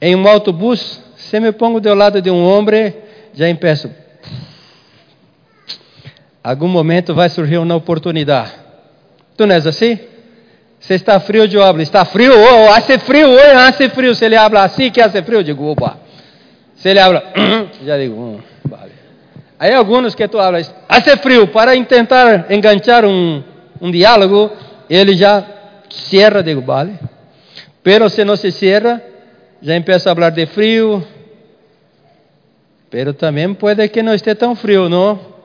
Em 0.00 0.16
um 0.16 0.26
autobus, 0.26 1.00
se 1.16 1.38
me 1.38 1.52
pongo 1.52 1.80
do 1.80 1.94
lado 1.94 2.20
de 2.20 2.30
um 2.30 2.44
homem, 2.44 2.92
já 3.32 3.48
empeço, 3.48 3.88
algum 6.42 6.68
momento 6.68 7.14
vai 7.14 7.28
surgir 7.28 7.58
uma 7.58 7.76
oportunidade. 7.76 8.52
Tu 9.36 9.46
não 9.46 9.54
és 9.54 9.66
assim? 9.66 9.98
Se 10.80 10.94
está 10.94 11.18
frio, 11.18 11.44
eu 11.46 11.62
hablo, 11.62 11.82
está 11.82 12.04
frio, 12.04 12.32
oh, 12.32 12.72
hace 12.72 12.98
frio, 12.98 13.28
oh, 13.30 13.58
hace 13.58 13.88
frio. 13.88 14.14
Se 14.14 14.24
ele 14.24 14.36
habla 14.36 14.64
assim, 14.64 14.90
que 14.90 15.00
hace 15.00 15.22
frio, 15.22 15.40
eu 15.40 15.42
digo, 15.42 15.64
opa. 15.64 15.98
Se 16.76 16.90
ele 16.90 17.00
habla, 17.00 17.22
já 17.84 17.98
digo, 17.98 18.14
hum, 18.14 18.40
vale. 18.64 18.92
Aí 19.58 19.72
alguns 19.72 20.14
que 20.14 20.28
tu 20.28 20.38
hablas, 20.38 20.72
hace 20.88 21.16
frio, 21.16 21.48
para 21.48 21.72
tentar 21.84 22.50
enganchar 22.50 23.04
um, 23.04 23.42
um 23.80 23.90
diálogo, 23.90 24.50
ele 24.88 25.16
já 25.16 25.44
cierra, 25.88 26.42
digo, 26.42 26.60
vale. 26.60 26.98
Pero 27.82 28.08
se 28.08 28.24
não 28.24 28.36
se 28.36 28.52
cierra, 28.52 29.02
já 29.62 29.74
empieza 29.74 30.12
a 30.12 30.14
falar 30.14 30.30
de 30.30 30.46
frio. 30.46 31.06
Pero 32.90 33.14
também 33.14 33.52
pode 33.54 33.88
que 33.88 34.02
não 34.02 34.14
esteja 34.14 34.36
tão 34.36 34.54
frio, 34.54 34.88
não? 34.88 35.36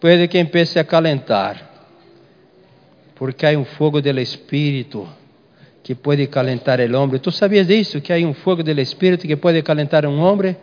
puede 0.00 0.26
que 0.28 0.38
empiece 0.38 0.78
a 0.78 0.84
calentar, 0.84 1.69
porque 3.20 3.44
há 3.44 3.50
um 3.50 3.66
fogo 3.66 4.00
do 4.00 4.18
Espírito 4.18 5.06
que 5.82 5.94
pode 5.94 6.26
calentar 6.28 6.80
o 6.80 6.96
homem. 6.96 7.20
¿Tú 7.20 7.30
sabias 7.30 7.66
disso? 7.66 8.00
Que 8.00 8.14
há 8.14 8.16
um 8.16 8.32
fogo 8.32 8.62
do 8.62 8.80
Espírito 8.80 9.26
que 9.26 9.36
pode 9.36 9.60
calentar 9.60 10.06
um 10.06 10.20
homem? 10.20 10.56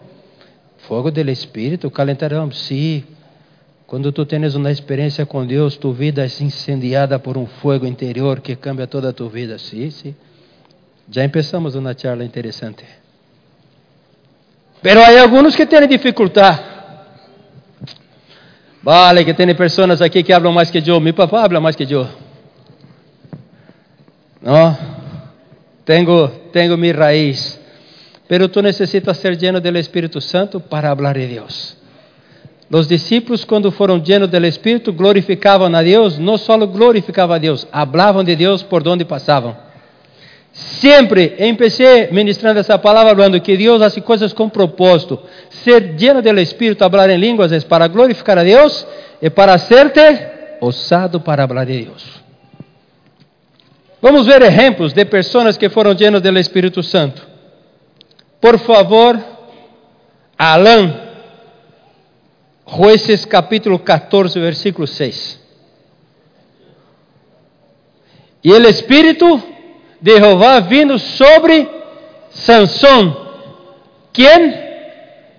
Fogo 0.88 1.12
do 1.12 1.30
Espírito, 1.30 1.92
calentar 1.92 2.34
o 2.34 2.38
homem, 2.38 2.56
sim. 2.56 3.04
Quando 3.86 4.12
tu 4.12 4.26
tens 4.26 4.56
uma 4.56 4.72
experiência 4.72 5.24
com 5.24 5.46
Deus, 5.46 5.78
tu 5.78 5.94
vida 5.94 6.24
é 6.24 6.26
incendiada 6.26 7.20
por 7.20 7.38
um 7.38 7.46
fogo 7.46 7.86
interior 7.86 8.40
que 8.40 8.56
cambia 8.56 8.88
toda 8.88 9.10
a 9.10 9.14
tua 9.14 9.30
vida. 9.30 9.60
Sim, 9.60 9.92
sim. 9.92 10.16
Já 11.12 11.30
começamos 11.30 11.76
uma 11.76 11.96
charla 11.96 12.26
interessante. 12.26 12.84
Pero 14.82 15.00
há 15.00 15.22
alguns 15.22 15.56
que 15.56 15.68
têm 15.68 15.88
dificuldade. 15.88 16.60
Vale, 18.82 19.24
que 19.24 19.36
tem 19.36 19.54
pessoas 19.54 20.02
aqui 20.02 20.24
que 20.24 20.34
hablam 20.34 20.52
mais 20.52 20.72
que 20.72 20.82
eu. 20.84 21.00
Mi 21.00 21.14
papá 21.14 21.44
habla 21.44 21.62
mais 21.62 21.76
que 21.76 21.84
eu. 21.84 22.26
Não? 24.48 24.78
Tenho, 25.84 26.30
tenho 26.54 26.78
minha 26.78 26.94
raiz. 26.94 27.60
Pero 28.30 28.48
tu 28.48 28.62
necessitas 28.62 29.18
ser 29.18 29.36
lleno 29.36 29.60
do 29.60 29.78
Espírito 29.78 30.22
Santo 30.22 30.62
para 30.62 30.90
hablar 30.90 31.16
de 31.16 31.28
Deus. 31.28 31.76
Los 32.70 32.88
discípulos, 32.88 33.44
quando 33.44 33.74
foram 33.74 34.02
llenos 34.02 34.32
del 34.32 34.46
Espírito, 34.46 34.94
glorificavam 34.94 35.76
a 35.76 35.82
Deus, 35.82 36.18
não 36.18 36.38
só 36.38 36.58
glorificavam 36.66 37.36
a 37.36 37.40
Deus, 37.40 37.68
hablavam 37.74 38.24
de 38.24 38.38
Deus 38.38 38.64
por 38.64 38.88
onde 38.88 39.04
passavam. 39.04 39.54
Sempre 40.54 41.36
empecé 41.40 42.08
ministrando 42.14 42.62
essa 42.62 42.78
palavra 42.78 43.14
falando 43.14 43.42
que 43.42 43.58
Deus 43.58 43.82
hace 43.82 44.00
coisas 44.00 44.32
com 44.32 44.48
propósito. 44.48 45.22
Ser 45.50 45.98
lleno 45.98 46.22
del 46.22 46.40
Espírito, 46.40 46.86
hablar 46.86 47.10
em 47.10 47.18
línguas 47.18 47.52
é 47.52 47.60
para 47.60 47.90
glorificar 47.90 48.38
a 48.38 48.44
Deus 48.44 48.88
e 49.22 49.30
para 49.30 49.56
hacerte 49.56 50.58
osado 50.62 51.20
para 51.20 51.44
hablar 51.44 51.66
de 51.66 51.84
Deus. 51.84 52.27
Vamos 54.10 54.26
ver 54.26 54.42
exemplos 54.42 54.94
de 54.94 55.04
pessoas 55.04 55.58
que 55.58 55.68
foram 55.68 55.92
llenos 55.94 56.22
do 56.22 56.40
Espírito 56.40 56.82
Santo. 56.82 57.28
Por 58.40 58.58
favor, 58.58 59.22
Alan, 60.38 60.96
Jueces 62.66 63.26
capítulo 63.26 63.78
14, 63.80 64.40
versículo 64.40 64.88
6. 64.88 65.38
E 68.46 68.50
o 68.50 68.70
Espírito 68.70 69.44
de 70.00 70.18
Jehová 70.18 70.62
vino 70.62 70.98
sobre 70.98 71.68
Sansón, 72.30 73.14
quien 74.14 74.56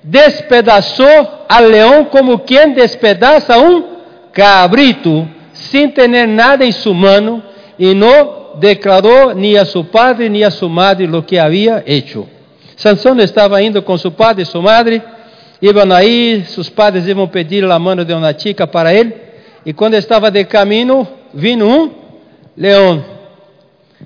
despedaçou 0.02 1.46
al 1.48 1.68
leão 1.68 2.04
como 2.04 2.40
quien 2.40 2.74
despedaça 2.74 3.56
um 3.56 3.96
cabrito, 4.30 5.26
sem 5.54 5.88
ter 5.88 6.06
nada 6.26 6.66
em 6.66 6.72
sua 6.72 6.92
mano, 6.92 7.42
e 7.78 7.94
não 7.94 8.37
declarou 8.58 9.34
nem 9.34 9.56
a 9.56 9.64
seu 9.64 9.84
padre 9.84 10.28
nem 10.28 10.44
a 10.44 10.50
sua 10.50 10.68
madre 10.68 11.06
lo 11.06 11.22
que 11.22 11.38
havia 11.38 11.82
hecho. 11.86 12.28
Sansón 12.76 13.18
estava 13.20 13.60
indo 13.60 13.82
com 13.82 13.98
seu 13.98 14.12
padre 14.12 14.42
e 14.42 14.46
sua 14.46 14.62
madre, 14.62 15.02
iam 15.60 15.92
aí, 15.92 16.44
seus 16.46 16.68
padres 16.68 17.06
iam 17.06 17.26
pedir 17.26 17.64
a 17.64 17.78
mano 17.78 18.04
de 18.04 18.14
uma 18.14 18.32
chica 18.38 18.66
para 18.66 18.94
ele, 18.94 19.14
e 19.66 19.72
quando 19.72 19.94
estava 19.94 20.30
de 20.30 20.44
caminho, 20.44 21.06
vino 21.34 21.66
um 21.66 21.90
leão. 22.56 23.04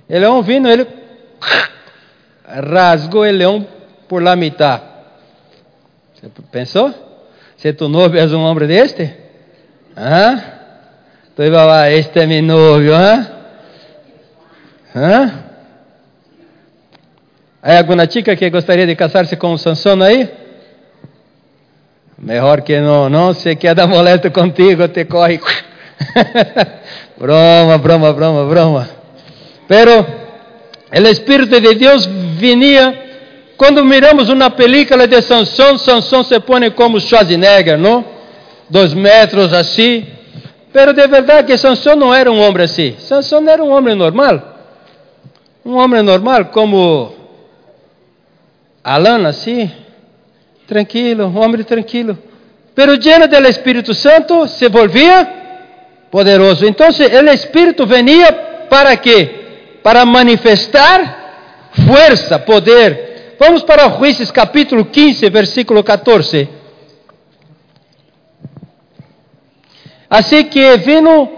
O 0.09 0.19
leão 0.19 0.43
vino, 0.43 0.71
ele 0.71 0.87
rasgou 2.47 3.23
o 3.23 3.31
leão 3.31 3.67
por 4.09 4.23
la 4.23 4.35
mitad. 4.35 4.81
Você 6.15 6.31
pensou? 6.51 6.95
Se 7.57 7.73
tu 7.75 7.89
novio 7.89 8.21
és 8.21 8.33
um 8.33 8.43
homem 8.43 8.67
deste? 8.67 9.13
¿Ah? 9.95 10.37
Tu 11.37 11.43
iba 11.43 11.83
a 11.83 11.91
este 11.91 12.21
é 12.21 12.27
meu 12.27 12.43
novio, 12.43 12.95
¿ah? 12.95 13.42
¿Ah? 14.95 15.31
Há 17.63 17.79
alguma 17.79 18.07
chica 18.07 18.37
que 18.37 18.51
gostaria 18.51 18.87
de 18.87 18.95
casar-se 18.95 19.37
com 19.37 19.53
o 19.53 19.59
Sansão 19.59 20.03
aí? 20.03 20.29
Melhor 22.19 22.61
que 22.61 22.79
não, 22.81 23.09
não, 23.09 23.33
se 23.33 23.57
queda 23.57 23.87
molesto 23.87 24.31
contigo, 24.31 24.87
te 24.89 25.05
corre. 25.07 25.41
broma, 27.17 27.79
broma, 27.79 28.13
broma, 28.13 28.45
broma. 28.47 28.89
Pero 29.67 30.05
o 30.93 31.09
Espírito 31.09 31.61
de 31.61 31.75
Deus 31.75 32.07
vinha. 32.07 32.99
Quando 33.57 33.85
miramos 33.85 34.29
uma 34.29 34.51
película 34.51 35.07
de 35.07 35.23
Sansão, 35.23 35.79
Sansão 35.79 36.25
se 36.25 36.39
põe 36.41 36.71
como 36.71 37.01
Schwarzenegger, 37.01 37.79
não? 37.79 38.05
Dois 38.69 38.93
metros 38.93 39.53
assim. 39.53 40.05
Pero 40.73 40.93
de 40.93 41.07
verdade 41.07 41.47
que 41.47 41.57
Sansão 41.57 41.97
não 41.97 42.13
era 42.13 42.31
um 42.31 42.41
homem 42.41 42.65
assim. 42.65 42.97
Sansão 42.99 43.49
era 43.49 43.63
um 43.63 43.71
homem 43.71 43.95
normal. 43.95 44.52
Um 45.64 45.76
homem 45.76 46.02
normal 46.02 46.47
como 46.47 47.14
Alan, 48.83 49.28
assim 49.28 49.71
tranquilo, 50.66 51.26
um 51.26 51.38
homem 51.38 51.62
tranquilo. 51.62 52.19
Pero 52.75 52.95
lleno 52.95 53.28
del 53.28 53.47
Espírito 53.47 53.95
Santo 53.95 54.49
se 54.49 54.69
volvia 54.69 55.42
poderoso. 56.11 56.66
Então, 56.66 56.88
o 56.88 57.31
Espírito 57.33 57.87
venia 57.87 58.33
para 58.69 58.97
quê? 58.97 59.78
Para 59.83 60.04
manifestar 60.04 61.71
força, 61.87 62.38
poder. 62.38 63.37
Vamos 63.38 63.62
para 63.62 63.88
Juízes 63.90 64.31
capítulo 64.31 64.85
15, 64.85 65.31
versículo 65.31 65.85
14. 65.85 66.49
Assim 70.09 70.44
que 70.44 70.77
vino 70.77 71.31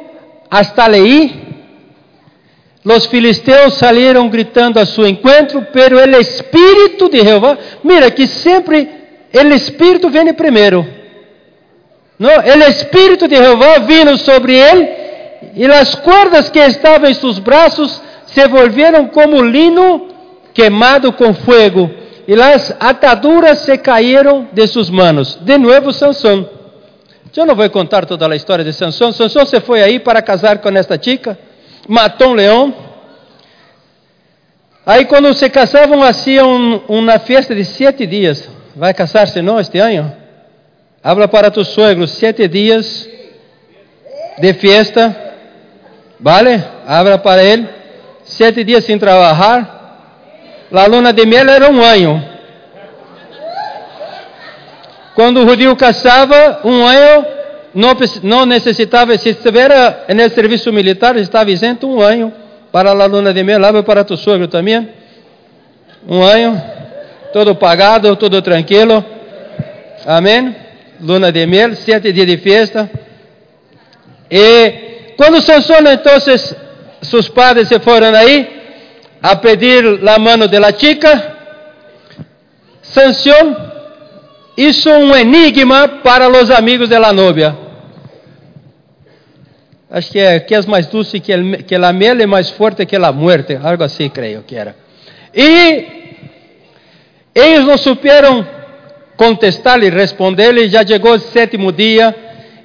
hasta 0.50 0.86
Leí, 0.86 1.43
os 2.84 3.06
filisteus 3.06 3.74
saíram 3.74 4.28
gritando 4.28 4.78
a 4.78 4.84
seu 4.84 5.06
encontro, 5.06 5.66
pero 5.72 5.96
o 5.96 6.20
Espírito 6.20 7.08
de 7.08 7.22
Jeová, 7.22 7.56
mira 7.82 8.10
que 8.10 8.26
sempre 8.26 8.88
o 9.32 9.54
Espírito 9.54 10.10
vem 10.10 10.32
primeiro. 10.34 10.86
Não, 12.18 12.30
o 12.30 12.68
Espírito 12.68 13.26
de 13.26 13.36
Jeová 13.36 13.78
vino 13.78 14.18
sobre 14.18 14.54
ele 14.54 14.88
e 15.54 15.64
as 15.66 15.94
cordas 15.94 16.50
que 16.50 16.58
estavam 16.58 17.08
em 17.08 17.14
seus 17.14 17.38
braços 17.38 18.02
se 18.26 18.46
volvieron 18.48 19.08
como 19.08 19.42
lino 19.42 20.08
queimado 20.52 21.12
com 21.12 21.32
fogo 21.32 21.90
e 22.26 22.34
as 22.34 22.74
ataduras 22.80 23.60
se 23.60 23.76
caíram 23.78 24.48
de 24.52 24.66
suas 24.66 24.90
manos. 24.90 25.38
De 25.40 25.56
novo, 25.58 25.92
Sansão. 25.92 26.48
Eu 27.36 27.44
não 27.44 27.54
vou 27.56 27.68
contar 27.68 28.06
toda 28.06 28.28
a 28.28 28.36
história 28.36 28.64
de 28.64 28.72
Sansão. 28.72 29.10
Sansão 29.10 29.44
se 29.44 29.60
foi 29.60 29.82
aí 29.82 29.98
para 29.98 30.22
casar 30.22 30.58
com 30.58 30.68
esta 30.70 31.00
chica, 31.00 31.36
matou 31.88 32.30
um 32.30 32.34
leão. 32.34 32.74
Aí, 34.86 35.04
quando 35.06 35.32
se 35.34 35.48
casavam, 35.48 36.00
faziam 36.00 36.82
uma 36.88 37.18
festa 37.18 37.54
de 37.54 37.64
sete 37.64 38.06
dias. 38.06 38.48
Vai 38.76 38.92
casar-se 38.92 39.40
não 39.40 39.58
este 39.58 39.78
ano? 39.78 40.12
Habla 41.02 41.28
para 41.28 41.50
tu 41.50 41.64
suegro 41.64 42.06
sete 42.06 42.48
dias 42.48 43.08
de 44.38 44.54
fiesta, 44.54 45.14
¿vale? 46.18 46.62
Habla 46.86 47.18
para 47.18 47.42
ele 47.42 47.68
sete 48.24 48.64
dias 48.64 48.84
sem 48.84 48.98
trabalhar. 48.98 49.74
La 50.70 50.86
luna 50.86 51.12
de 51.12 51.26
miel 51.26 51.48
era 51.48 51.70
um 51.70 51.82
ano. 51.82 52.34
Quando 55.14 55.42
o 55.42 55.48
judeu 55.48 55.76
casava, 55.76 56.60
um 56.64 56.84
ano 56.84 57.33
não, 58.22 58.46
necessitava, 58.46 59.18
se 59.18 59.30
estivera 59.30 60.04
no 60.08 60.30
serviço 60.30 60.72
militar, 60.72 61.16
estava 61.16 61.50
isento 61.50 61.88
um 61.88 62.00
ano 62.00 62.32
para 62.70 62.90
a 62.90 63.06
luna 63.06 63.34
de 63.34 63.42
miel. 63.42 63.64
Habla 63.64 63.82
para 63.82 64.04
tu 64.04 64.16
suegro 64.16 64.46
também. 64.46 64.88
Um 66.08 66.22
ano 66.22 66.62
todo 67.32 67.56
pagado, 67.56 68.14
todo 68.14 68.40
tranquilo. 68.40 69.04
Amém? 70.06 70.54
Luna 71.00 71.32
de 71.32 71.46
miel, 71.46 71.74
sete 71.74 72.12
dias 72.12 72.26
de 72.26 72.36
festa. 72.36 72.88
E 74.30 75.14
quando 75.16 75.42
Sansão, 75.42 75.78
então, 75.92 76.12
seus 77.02 77.28
padres 77.28 77.66
se 77.66 77.80
foram 77.80 78.14
aí 78.14 78.62
a 79.20 79.34
pedir 79.34 79.84
a 80.08 80.18
mão 80.18 80.46
de 80.46 80.58
la 80.60 80.72
chica, 80.72 81.34
Sansão 82.82 83.56
hizo 84.56 84.90
um 84.90 85.14
enigma 85.16 85.88
para 86.04 86.28
os 86.28 86.50
amigos 86.52 86.88
de 86.88 86.98
la 86.98 87.12
novia. 87.12 87.63
Acho 89.94 90.10
que 90.10 90.18
é 90.18 90.40
que 90.40 90.52
é 90.56 90.62
mais 90.66 90.88
doce 90.88 91.20
que, 91.20 91.30
el, 91.30 91.62
que 91.62 91.78
la 91.78 91.92
miel 91.92 92.20
é 92.20 92.26
mais 92.26 92.50
forte 92.50 92.84
que 92.84 92.96
a 92.96 93.12
muerte, 93.12 93.56
algo 93.62 93.84
assim 93.84 94.08
creio 94.08 94.42
que 94.42 94.56
era. 94.56 94.74
E 95.32 95.86
eles 97.32 97.64
não 97.64 97.78
souberam 97.78 98.44
contestar-lhe, 99.16 99.88
responder-lhe. 99.90 100.68
Já 100.68 100.84
chegou 100.84 101.14
o 101.14 101.18
sétimo 101.20 101.70
dia 101.70 102.12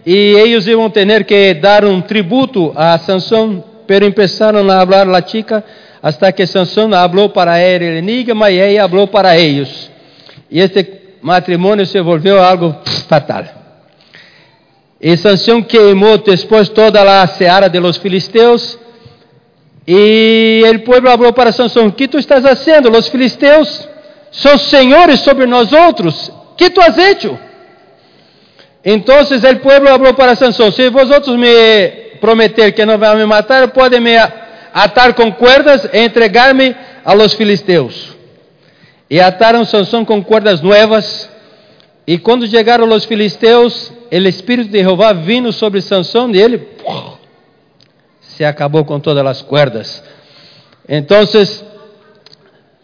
e 0.04 0.34
eles 0.40 0.66
iam 0.66 0.90
ter 0.90 1.24
que 1.24 1.54
dar 1.54 1.86
um 1.86 2.02
tributo 2.02 2.74
a 2.76 2.98
Sansão, 2.98 3.64
pero 3.86 4.12
começaram 4.12 4.68
a 4.68 4.84
falar 4.84 5.06
la 5.06 5.22
chica 5.22 5.64
hasta 6.02 6.32
que 6.32 6.48
Sansão 6.48 6.90
falou 6.90 7.30
para 7.30 7.60
ele 7.60 7.90
o 7.90 7.98
enigma 8.00 8.50
e 8.50 8.58
ela 8.58 8.90
falou 8.90 9.08
para 9.08 9.38
eles. 9.38 9.92
E 10.50 10.60
este 10.60 10.84
matrimônio 11.22 11.86
se 11.86 12.02
volveu 12.02 12.42
algo 12.42 12.76
fatal. 13.08 13.59
E 15.02 15.16
Sansão 15.16 15.62
queimou 15.62 16.18
depois 16.18 16.68
toda 16.68 17.22
a 17.22 17.28
seara 17.28 17.70
de 17.70 17.80
los 17.80 17.98
filisteus. 17.98 18.78
E 19.88 20.62
o 20.76 20.80
povo 20.80 21.08
falou 21.08 21.32
para 21.34 21.52
Sansão: 21.52 21.90
que 21.90 22.08
tu 22.08 22.20
estás 22.20 22.44
fazendo? 22.44 22.92
Os 22.92 23.08
filisteus 23.08 23.88
são 24.32 24.58
senhores 24.58 25.22
sobre 25.22 25.46
nós 25.46 25.72
outros. 25.72 26.32
Que 26.58 26.70
tu 26.70 26.82
has 26.82 26.98
hecho? 26.98 27.38
Então 28.84 29.22
o 29.22 29.60
povo 29.60 29.86
falou 29.86 30.14
para 30.14 30.36
Sansão: 30.36 30.70
Se 30.70 30.90
vosotros 30.90 31.38
me 31.38 32.10
prometer 32.20 32.74
que 32.74 32.86
não 32.86 32.98
vai 32.98 33.16
me 33.16 33.26
matar, 33.26 33.70
podem 33.70 34.02
me 34.02 34.18
atar 34.74 35.14
com 35.14 35.32
cuerdas 35.32 35.88
e 35.94 36.00
entregar-me 36.00 36.76
a 37.06 37.14
los 37.14 37.34
filisteus. 37.34 38.18
E 39.10 39.20
ataram 39.22 39.64
Sansão 39.64 40.04
com 40.04 40.22
cuerdas 40.22 40.62
novas. 40.62 41.30
E 42.06 42.18
quando 42.18 42.48
chegaram 42.48 42.90
os 42.90 43.06
filisteus, 43.06 43.94
o 44.12 44.28
Espírito 44.28 44.70
de 44.70 44.80
Jeová 44.80 45.14
vino 45.14 45.52
sobre 45.52 45.82
Sansão 45.82 46.30
e 46.34 46.42
ele 46.42 46.68
se 48.22 48.44
acabou 48.44 48.86
com 48.86 49.00
todas 49.00 49.26
as 49.26 49.42
cuerdas. 49.42 50.04
Então, 50.88 51.20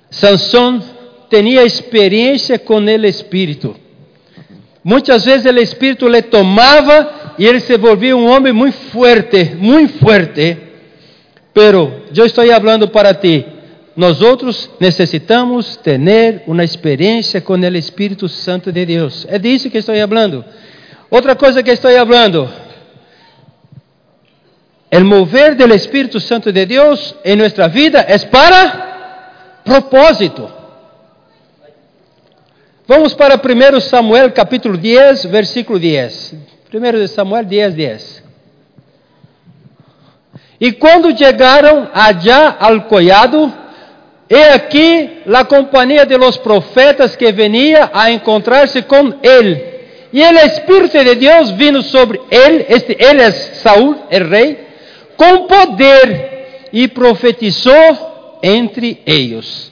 Sansão 0.09 0.83
tinha 1.29 1.63
experiência 1.63 2.59
com 2.59 2.75
o 2.75 3.05
Espírito. 3.05 3.75
muitas 4.83 5.25
vezes 5.25 5.51
o 5.51 5.59
Espírito 5.59 6.07
le 6.07 6.21
tomava 6.21 7.33
e 7.39 7.45
ele 7.45 7.59
se 7.59 7.77
volvia 7.77 8.15
um 8.15 8.29
homem 8.29 8.53
muito 8.53 8.77
forte, 8.91 9.55
muito 9.55 9.97
forte. 9.99 10.57
Pero 11.53 12.01
eu 12.15 12.25
estou 12.25 12.45
falando 12.45 12.88
para 12.89 13.13
ti, 13.13 13.45
nós 13.95 14.21
outros 14.21 14.69
necessitamos 14.79 15.77
ter 15.77 16.43
uma 16.45 16.63
experiência 16.63 17.39
com 17.39 17.53
o 17.53 17.77
Espírito 17.77 18.27
Santo 18.27 18.71
de 18.71 18.85
Deus. 18.85 19.25
É 19.29 19.39
disso 19.39 19.69
que 19.69 19.77
estou 19.77 19.95
falando. 19.95 20.43
Outra 21.15 21.34
coisa 21.34 21.63
que 21.63 21.71
estou 21.71 21.89
falando, 21.89 22.49
o 24.91 25.06
mover 25.06 25.56
do 25.56 25.73
Espírito 25.73 26.19
Santo 26.19 26.51
de 26.51 26.65
Deus 26.65 27.15
em 27.23 27.38
nossa 27.38 27.69
vida 27.69 28.04
é 28.06 28.19
para 28.19 29.62
propósito. 29.63 30.51
Vamos 32.86 33.13
para 33.13 33.36
1 33.36 33.80
Samuel 33.80 34.30
capítulo 34.34 34.78
10, 34.78 35.28
versículo 35.28 35.80
10. 35.80 36.36
1 36.73 37.08
Samuel 37.08 37.45
10, 37.45 37.73
10. 37.75 38.23
E 40.60 40.73
quando 40.73 41.17
chegaram 41.17 41.89
allá 41.93 42.58
ao 42.60 42.82
collado, 42.82 43.54
He 44.30 44.43
aqui 44.49 45.21
a 45.34 45.45
companhia 45.45 46.06
de 46.06 46.17
los 46.17 46.36
profetas 46.36 47.15
que 47.15 47.32
venia 47.32 47.89
a 47.93 48.12
encontrar-se 48.12 48.82
com 48.82 49.13
ele. 49.23 49.74
E 50.15 50.23
o 50.23 50.45
Espírito 50.45 50.97
de 51.04 51.15
Deus 51.15 51.51
vino 51.51 51.82
sobre 51.82 52.21
ele, 52.32 52.65
este, 52.69 52.95
ele 52.97 53.21
é 53.21 53.32
Saul, 53.32 53.97
o 54.10 54.30
rei, 54.30 54.65
com 55.17 55.45
poder 55.45 56.69
e 56.71 56.88
profetizou 56.88 58.39
entre 58.41 59.01
eles. 59.06 59.69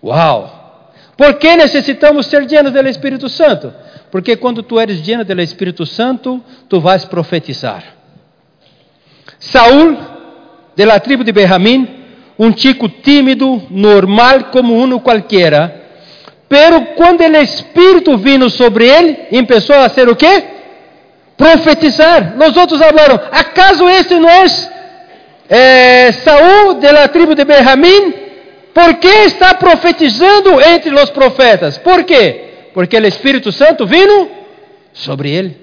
Uau! 0.00 0.92
Por 1.16 1.34
que 1.40 1.56
necessitamos 1.56 2.26
ser 2.26 2.46
llenos 2.46 2.72
do 2.72 2.86
Espírito 2.86 3.28
Santo? 3.28 3.74
Porque 4.12 4.36
quando 4.36 4.62
tu 4.62 4.78
eres 4.78 5.04
lleno 5.04 5.24
do 5.24 5.40
Espírito 5.40 5.84
Santo, 5.84 6.40
tu 6.68 6.80
vais 6.80 7.04
profetizar. 7.04 7.82
Saul, 9.40 9.98
de 10.76 10.86
la 10.86 11.00
tribo 11.00 11.24
de 11.24 11.32
Benjamim, 11.32 11.88
um 12.38 12.56
chico 12.56 12.88
tímido, 12.88 13.60
normal 13.70 14.52
como 14.52 14.74
uno 14.74 15.00
qualquer. 15.00 15.83
Pero 16.48 16.80
quando 16.96 17.20
o 17.20 17.36
Espírito 17.36 18.16
vino 18.16 18.50
sobre 18.50 18.86
ele, 18.86 19.14
começou 19.46 19.76
a 19.76 19.88
ser 19.88 20.08
o 20.08 20.16
quê? 20.16 20.44
Profetizar. 21.36 22.34
Nós 22.36 22.56
outros 22.56 22.80
falaram: 22.80 23.20
¿acaso 23.32 23.88
este 23.88 24.14
não 24.14 24.28
é 25.48 26.12
Saúl 26.12 26.74
de 26.74 26.92
la 26.92 27.08
tribo 27.08 27.34
de 27.34 27.44
Benjamim? 27.44 28.14
¿Por 28.72 28.94
que 28.96 29.24
está 29.24 29.54
profetizando 29.54 30.60
entre 30.60 30.92
os 30.94 31.10
profetas? 31.10 31.78
¿Por 31.78 32.04
quê? 32.04 32.70
Porque 32.74 32.98
o 32.98 33.06
Espírito 33.06 33.52
Santo 33.52 33.86
vino 33.86 34.28
sobre 34.92 35.30
ele. 35.30 35.56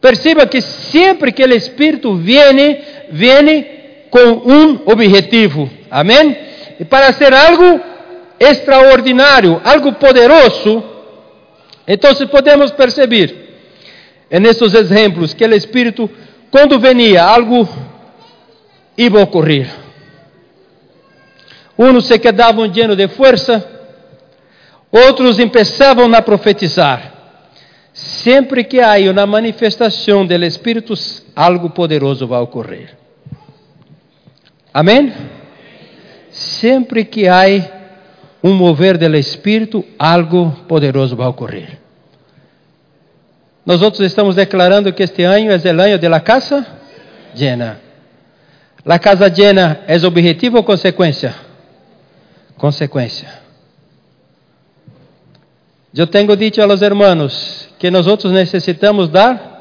Perceba 0.00 0.46
que 0.46 0.60
sempre 0.60 1.32
que 1.32 1.44
o 1.44 1.54
Espírito 1.54 2.14
viene, 2.14 2.80
viene 3.10 3.66
com 4.10 4.18
um 4.20 4.80
objetivo. 4.86 5.70
Amém? 5.90 6.36
E 6.78 6.84
para 6.84 7.12
ser 7.12 7.32
algo 7.32 7.80
extraordinário, 8.38 9.60
algo 9.64 9.92
poderoso, 9.94 10.82
então 11.86 12.14
podemos 12.26 12.70
perceber 12.70 13.48
nesses 14.30 14.74
exemplos 14.74 15.32
que 15.32 15.44
o 15.44 15.54
Espírito, 15.54 16.10
quando 16.50 16.78
venia, 16.78 17.24
algo 17.24 17.68
ia 18.96 19.22
ocorrer. 19.22 19.70
Uns 21.78 22.06
se 22.06 22.18
quedavam 22.18 22.66
llenos 22.66 22.96
de 22.96 23.08
força, 23.08 23.64
outros 24.90 25.36
começavam 25.36 26.12
a 26.14 26.20
profetizar. 26.20 27.14
Sempre 27.92 28.62
que 28.64 28.80
há 28.80 28.96
uma 29.10 29.26
manifestação 29.26 30.26
do 30.26 30.34
Espírito, 30.44 30.94
algo 31.34 31.70
poderoso 31.70 32.26
vai 32.26 32.40
ocorrer. 32.40 32.96
Amém? 34.72 35.12
Sempre 36.30 37.04
que 37.04 37.26
há 37.26 37.77
um 38.42 38.54
mover 38.54 38.96
do 38.96 39.16
Espírito, 39.16 39.84
algo 39.98 40.50
poderoso 40.68 41.16
vai 41.16 41.26
ocorrer. 41.26 41.78
Nós 43.66 43.82
outros 43.82 44.00
estamos 44.06 44.36
declarando 44.36 44.92
que 44.92 45.02
este 45.02 45.24
ano 45.24 45.50
é 45.50 45.56
o 45.56 45.80
ano 45.80 45.98
de 45.98 46.08
la 46.08 46.20
casa 46.20 46.66
llena. 47.34 47.80
La 48.84 48.98
casa 48.98 49.28
llena 49.28 49.80
é 49.86 49.96
objetivo 50.06 50.56
ou 50.56 50.64
consequência? 50.64 51.34
Consequência. 52.56 53.28
Eu 55.94 56.06
tenho 56.06 56.36
dito 56.36 56.62
a 56.62 56.66
los 56.66 56.80
hermanos 56.80 57.68
que 57.78 57.90
nós 57.90 58.06
outros 58.06 58.32
necessitamos 58.32 59.10
dar 59.10 59.58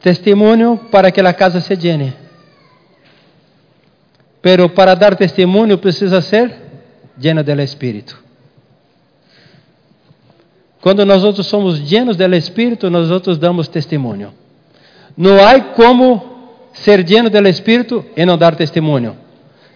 testemunho 0.00 0.78
para 0.90 1.10
que 1.10 1.20
a 1.20 1.32
casa 1.32 1.60
se 1.60 1.76
llene. 1.76 2.14
Pero 4.40 4.68
para 4.68 4.94
dar 4.94 5.16
testemunho 5.16 5.78
precisa 5.78 6.20
ser 6.20 6.65
lleno 7.18 7.42
del 7.42 7.60
Espírito. 7.60 8.16
Quando 10.80 11.04
nós 11.04 11.24
outros 11.24 11.46
somos 11.46 11.80
llenos 11.80 12.16
del 12.16 12.34
Espírito, 12.34 12.88
nós 12.88 13.10
outros 13.10 13.38
damos 13.38 13.68
testemunho. 13.68 14.32
Não 15.16 15.44
há 15.44 15.60
como 15.74 16.70
ser 16.72 17.04
lleno 17.04 17.28
del 17.28 17.46
Espírito 17.46 18.04
e 18.16 18.24
não 18.24 18.38
dar 18.38 18.54
testemunho. 18.54 19.16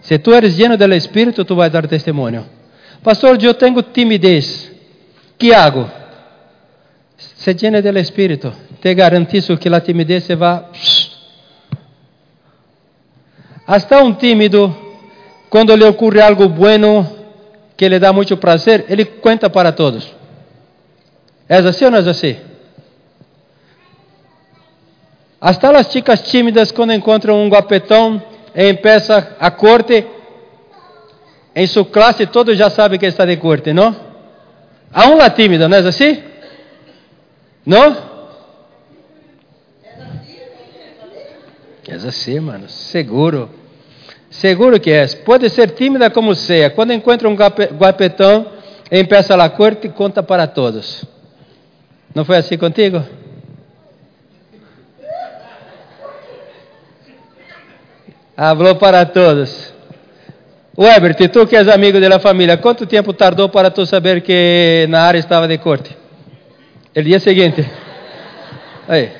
Se 0.01 0.17
tu 0.19 0.33
eres 0.33 0.55
lleno 0.55 0.77
del 0.77 0.93
Espírito, 0.93 1.43
tu 1.43 1.55
vai 1.55 1.69
dar 1.69 1.87
testemunho. 1.87 2.45
Pastor, 3.03 3.37
eu 3.43 3.53
tenho 3.53 3.81
timidez. 3.83 4.71
Que 5.37 5.53
hago? 5.53 5.89
Se 7.17 7.53
llene 7.53 7.81
del 7.81 7.97
Espírito. 7.97 8.53
Te 8.79 8.93
garantizo 8.93 9.57
que 9.57 9.67
a 9.67 9.81
timidez 9.81 10.23
se 10.23 10.35
vai 10.35 10.63
Hasta 13.65 14.03
um 14.03 14.13
tímido, 14.13 14.75
quando 15.49 15.75
lhe 15.75 15.85
ocorre 15.85 16.21
algo 16.21 16.49
bueno 16.49 17.20
que 17.81 17.89
lhe 17.89 17.97
dá 17.97 18.13
muito 18.13 18.37
prazer, 18.37 18.85
ele 18.89 19.03
conta 19.03 19.49
para 19.49 19.71
todos. 19.71 20.07
É 21.49 21.57
assim 21.57 21.85
ou 21.85 21.89
não 21.89 21.97
é 21.97 22.07
assim? 22.07 22.37
Hasta 25.41 25.75
as 25.75 25.91
chicas 25.91 26.21
tímidas, 26.21 26.71
quando 26.71 26.93
encontram 26.93 27.43
um 27.43 27.49
guapetão 27.49 28.21
empieza 28.55 29.35
a 29.39 29.49
corte, 29.49 30.05
em 31.55 31.65
sua 31.65 31.83
classe 31.83 32.27
todos 32.27 32.55
já 32.55 32.69
sabem 32.69 32.99
que 32.99 33.07
está 33.07 33.25
de 33.25 33.35
corte, 33.37 33.73
não? 33.73 33.95
Há 34.93 35.07
uma 35.07 35.27
tímida, 35.31 35.67
não 35.67 35.77
é 35.77 35.79
assim? 35.79 36.21
Não? 37.65 37.97
É 41.87 41.95
assim, 41.95 42.39
mano, 42.41 42.69
seguro. 42.69 43.49
Seguro 44.31 44.79
que 44.79 44.89
é. 44.89 45.05
Pode 45.07 45.49
ser 45.49 45.71
tímida 45.71 46.09
como 46.09 46.33
seja. 46.33 46.69
Quando 46.69 46.93
encontra 46.93 47.27
um 47.27 47.35
guapetão, 47.35 48.47
empieza 48.89 49.35
a 49.35 49.49
corte 49.49 49.87
e 49.87 49.89
conta 49.89 50.23
para 50.23 50.47
todos. 50.47 51.05
Não 52.15 52.23
foi 52.23 52.37
assim 52.37 52.57
contigo? 52.57 53.03
Falou 58.35 58.75
para 58.75 59.05
todos. 59.05 59.73
Weber, 60.77 61.13
tu 61.13 61.45
que 61.45 61.55
és 61.57 61.67
amigo 61.67 61.99
da 61.99 62.17
família, 62.17 62.57
quanto 62.57 62.87
tempo 62.87 63.13
tardou 63.13 63.49
para 63.49 63.69
tu 63.69 63.85
saber 63.85 64.21
que 64.21 64.87
na 64.89 65.01
área 65.01 65.19
estava 65.19 65.47
de 65.47 65.57
corte? 65.57 65.95
O 66.95 67.01
dia 67.01 67.19
seguinte. 67.19 67.69
Aí. 68.87 69.11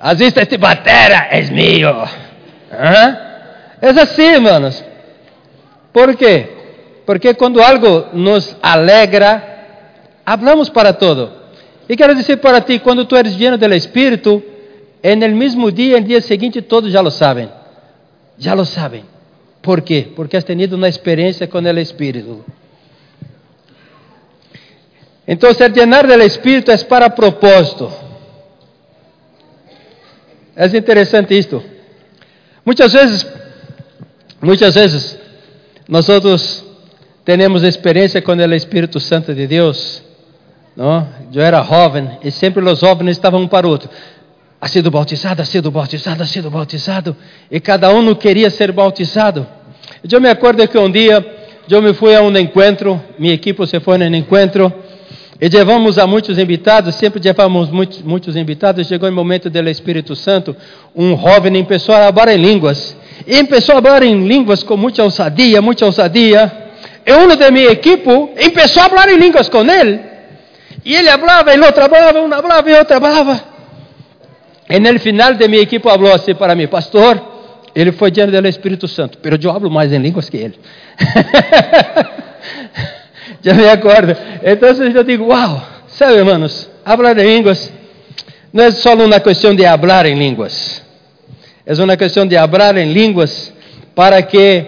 Assista 0.00 0.42
este 0.42 0.58
batera, 0.58 1.28
é 1.30 1.40
meu. 1.50 2.04
Hã? 2.72 3.25
É 3.80 3.88
assim, 3.90 4.38
manos. 4.38 4.84
¿Por 5.92 6.16
quê? 6.16 6.48
Porque 7.04 7.34
quando 7.34 7.62
algo 7.62 8.06
nos 8.12 8.56
alegra, 8.62 10.20
hablamos 10.24 10.68
para 10.68 10.92
todo. 10.92 11.30
E 11.88 11.96
quero 11.96 12.14
dizer 12.14 12.38
para 12.38 12.60
ti, 12.60 12.80
quando 12.80 13.04
tu 13.04 13.16
eres 13.16 13.36
lleno 13.36 13.56
do 13.56 13.74
Espírito, 13.74 14.42
en 15.02 15.22
el 15.22 15.34
mismo 15.34 15.70
dia, 15.70 16.00
no 16.00 16.06
dia 16.06 16.20
seguinte, 16.20 16.60
todos 16.62 16.90
já 16.92 17.00
lo 17.00 17.10
sabem. 17.10 17.48
Já 18.38 18.54
lo 18.54 18.64
sabem. 18.64 19.04
¿Por 19.62 19.82
quê? 19.82 20.12
Porque 20.16 20.36
has 20.36 20.44
tenido 20.44 20.74
uma 20.74 20.88
experiência 20.88 21.46
com 21.46 21.58
o 21.58 21.78
Espírito. 21.78 22.44
Então, 25.28 25.52
ser 25.54 25.72
llenar 25.72 26.06
do 26.06 26.22
Espírito 26.22 26.70
é 26.70 26.78
para 26.78 27.08
propósito. 27.10 27.90
É 30.56 30.66
interessante 30.66 31.38
isto. 31.38 31.62
Muitas 32.64 32.92
vezes 32.92 33.26
Muitas 34.40 34.74
vezes, 34.74 35.18
nós 35.88 36.06
temos 37.24 37.62
experiência 37.62 38.20
com 38.20 38.32
o 38.32 38.54
Espírito 38.54 39.00
Santo 39.00 39.34
de 39.34 39.46
Deus. 39.46 40.02
Não? 40.76 41.06
Eu 41.32 41.42
era 41.42 41.62
jovem 41.62 42.18
e 42.22 42.30
sempre 42.30 42.62
os 42.62 42.80
jovens 42.80 43.12
estavam 43.12 43.40
um 43.42 43.48
para 43.48 43.66
o 43.66 43.70
outro. 43.70 43.88
Ha 44.60 44.68
sido 44.68 44.90
bautizado, 44.90 45.40
ha 45.40 45.44
sido 45.44 45.70
bautizado, 45.70 46.22
ha 46.22 46.26
sido 46.26 46.50
bautizado. 46.50 47.16
E 47.50 47.60
cada 47.60 47.90
um 47.90 48.14
queria 48.14 48.50
ser 48.50 48.72
bautizado. 48.72 49.46
Eu 50.10 50.20
me 50.20 50.28
acordo 50.28 50.66
que 50.68 50.78
um 50.78 50.90
dia 50.90 51.24
eu 51.68 51.82
me 51.82 51.92
fui 51.94 52.14
a 52.14 52.22
um 52.22 52.36
encontro, 52.36 53.00
minha 53.18 53.34
equipe 53.34 53.66
se 53.66 53.80
foi 53.80 53.98
no 53.98 54.16
encontro, 54.16 54.72
E 55.40 55.48
levamos 55.48 55.98
a 55.98 56.06
muitos 56.06 56.38
invitados, 56.38 56.94
sempre 56.94 57.20
levamos 57.22 57.70
muitos, 57.70 58.00
muitos 58.02 58.36
invitados. 58.36 58.86
Chegou 58.86 59.08
o 59.08 59.12
momento 59.12 59.50
do 59.50 59.68
Espírito 59.68 60.16
Santo, 60.16 60.56
um 60.94 61.16
jovem 61.18 61.62
começou 61.64 61.94
a 61.94 62.12
falar 62.12 62.34
em 62.34 62.38
línguas. 62.38 62.95
E 63.26 63.44
começou 63.44 63.76
a 63.76 63.82
falar 63.82 64.02
em 64.02 64.26
línguas 64.26 64.62
com 64.62 64.76
muita 64.76 65.04
ousadia, 65.04 65.62
muita 65.62 65.86
ousadia. 65.86 66.52
E 67.06 67.12
um 67.12 67.28
de 67.28 67.50
meu 67.50 67.70
equipe 67.70 68.04
começou 68.04 68.82
a 68.82 68.88
falar 68.88 69.08
em 69.10 69.16
línguas 69.16 69.48
com 69.48 69.64
ele. 69.64 70.00
E 70.84 70.94
ele 70.94 71.08
falava, 71.10 71.54
e 71.54 71.60
outro 71.60 71.88
falava, 71.88 72.20
um 72.20 72.28
falava 72.28 72.70
e 72.70 72.74
outro 72.74 73.00
falava. 73.00 73.40
E 74.68 74.80
no 74.80 74.98
final 74.98 75.34
de 75.34 75.48
minha 75.48 75.62
equipe 75.62 75.82
falou 75.82 76.12
assim 76.12 76.34
para 76.34 76.54
mim, 76.54 76.66
pastor, 76.66 77.22
ele 77.74 77.92
foi 77.92 78.10
lleno 78.10 78.32
do 78.32 78.48
Espírito 78.48 78.88
Santo, 78.88 79.18
pero 79.18 79.38
eu 79.40 79.50
hablo 79.50 79.70
mais 79.70 79.92
em 79.92 79.98
línguas 79.98 80.28
que 80.28 80.36
ele. 80.36 80.58
Já 83.42 83.54
me 83.54 83.68
acordo. 83.68 84.16
Então 84.42 84.68
eu 84.68 85.04
digo, 85.04 85.26
uau, 85.26 85.62
sabe, 85.88 86.14
hermanos, 86.14 86.68
hablar 86.84 87.18
em 87.18 87.36
línguas 87.36 87.72
não 88.52 88.64
é 88.64 88.70
só 88.72 88.94
uma 88.94 89.20
questão 89.20 89.54
de 89.54 89.66
hablar 89.66 90.06
em 90.06 90.18
línguas. 90.18 90.82
É 91.66 91.74
uma 91.82 91.96
questão 91.96 92.24
de 92.24 92.36
hablar 92.36 92.76
em 92.76 92.92
línguas 92.92 93.52
para 93.92 94.22
que 94.22 94.64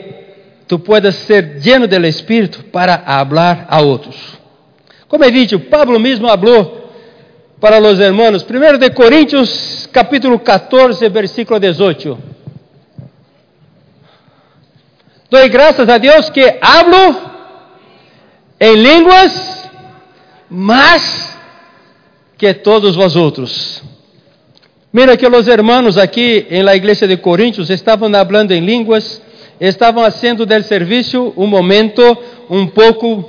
tu 0.67 0.81
puedas 0.81 1.15
ser 1.15 1.59
lleno 1.61 1.87
do 1.87 2.07
Espírito 2.07 2.65
para 2.65 3.01
hablar 3.07 3.67
a 3.71 3.81
outros. 3.81 4.37
Como 5.07 5.25
he 5.25 5.31
dicho, 5.31 5.61
Pablo 5.61 6.01
mesmo 6.01 6.27
falou 6.27 6.91
para 7.61 7.81
os 7.81 8.01
hermanos, 8.01 8.45
1 8.45 8.79
de 8.79 8.91
Coríntios, 8.91 9.89
capítulo 9.93 10.41
14, 10.41 11.09
versículo 11.09 11.61
18. 11.61 12.19
Doy 15.31 15.49
graças 15.49 15.89
a 15.89 15.99
Deus 15.99 16.29
que 16.31 16.59
hablo 16.61 17.17
em 18.59 18.75
línguas 18.75 19.71
mais 20.51 21.39
que 22.37 22.53
todos 22.55 22.97
vosotros. 22.97 23.83
Mira 24.91 25.17
que 25.19 25.27
os 25.27 25.47
hermanos 25.47 25.99
aqui 25.99 26.47
em 26.51 26.63
la 26.63 26.75
igreja 26.75 27.07
de 27.07 27.19
Coríntios 27.19 27.69
estavam 27.69 28.11
falando 28.11 28.53
em 28.53 28.61
línguas, 28.61 29.21
estavam 29.61 30.03
fazendo 30.03 30.47
del 30.47 30.63
serviço 30.63 31.35
um 31.37 31.47
momento 31.47 32.17
um 32.49 32.67
pouco 32.67 33.23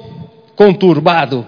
conturbado. 0.55 1.45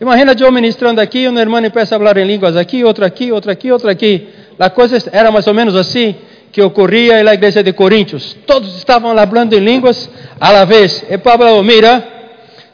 Imagina 0.00 0.34
eu 0.38 0.50
ministrando 0.50 1.02
aqui, 1.02 1.28
um 1.28 1.38
irmão 1.38 1.60
começa 1.70 1.96
a 1.96 1.98
falar 1.98 2.16
em 2.16 2.26
línguas 2.26 2.56
aqui, 2.56 2.82
outro 2.82 3.04
aqui, 3.04 3.30
outro 3.30 3.50
aqui, 3.50 3.70
outro 3.70 3.90
aqui. 3.90 4.28
A 4.58 4.70
coisa 4.70 4.96
era 5.12 5.30
mais 5.30 5.46
ou 5.46 5.52
menos 5.52 5.76
assim 5.76 6.14
que 6.50 6.62
ocorria 6.62 7.22
na 7.22 7.34
igreja 7.34 7.62
de 7.62 7.74
Coríntios. 7.74 8.34
Todos 8.46 8.74
estavam 8.78 9.14
falando 9.14 9.52
em 9.52 9.60
línguas 9.60 10.08
a 10.40 10.50
la 10.50 10.64
vez. 10.64 11.04
E 11.10 11.18
Pablo, 11.18 11.62
mira, 11.62 12.02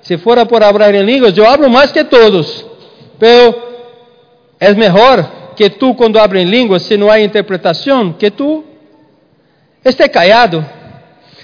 se 0.00 0.16
fora 0.16 0.46
por 0.46 0.62
falar 0.62 0.94
em 0.94 1.02
línguas, 1.02 1.37
eu 1.37 1.44
hablo 1.44 1.68
mais 1.68 1.90
que 1.90 2.04
todos. 2.04 2.64
Pero 3.18 3.52
é 4.61 4.72
melhor 4.74 5.36
que 5.57 5.71
tu, 5.71 5.95
quando 5.95 6.19
abres 6.19 6.42
em 6.42 6.47
línguas, 6.47 6.83
se 6.83 6.97
não 6.97 7.11
há 7.11 7.21
interpretação, 7.21 8.12
que 8.12 8.31
tu 8.31 8.64
esteja 9.85 10.09
callado. 10.09 10.64